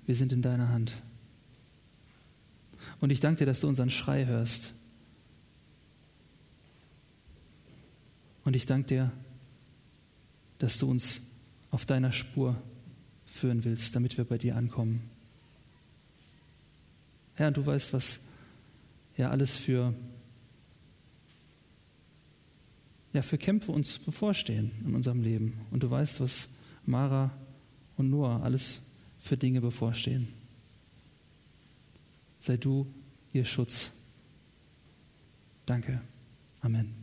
wir 0.05 0.15
sind 0.15 0.35
in 0.35 0.43
deiner 0.43 0.69
Hand. 0.69 0.93
Und 3.01 3.11
ich 3.11 3.21
danke 3.21 3.41
dir, 3.41 3.47
dass 3.47 3.61
du 3.61 3.69
unseren 3.69 3.91
Schrei 3.91 4.27
hörst. 4.27 4.73
Und 8.45 8.57
ich 8.57 8.67
danke 8.67 8.89
dir, 8.89 9.13
dass 10.59 10.79
du 10.79 10.91
uns 10.91 11.23
auf 11.71 11.87
deiner 11.87 12.13
Spur 12.13 12.61
führen 13.25 13.65
willst, 13.65 13.95
damit 13.97 14.19
wir 14.19 14.25
bei 14.25 14.39
dir 14.39 14.57
ankommen. 14.57 15.09
Herr, 17.35 17.51
du 17.51 17.65
weißt, 17.65 17.95
was 17.95 18.21
ja 19.17 19.31
alles 19.31 19.57
für, 19.57 19.95
ja, 23.13 23.23
für 23.23 23.39
Kämpfe 23.39 23.73
uns 23.73 23.99
bevorstehen 23.99 24.73
in 24.85 24.95
unserem 24.95 25.23
Leben. 25.23 25.61
Und 25.71 25.83
du 25.83 25.91
weißt, 25.91 26.21
was 26.21 26.51
Mara 26.85 27.31
und 27.97 28.11
Noah 28.11 28.43
alles 28.43 28.83
für 29.21 29.37
Dinge 29.37 29.61
bevorstehen. 29.61 30.40
Sei 32.41 32.57
du 32.57 32.93
ihr 33.33 33.45
Schutz. 33.45 33.93
Danke. 35.67 36.01
Amen. 36.63 37.00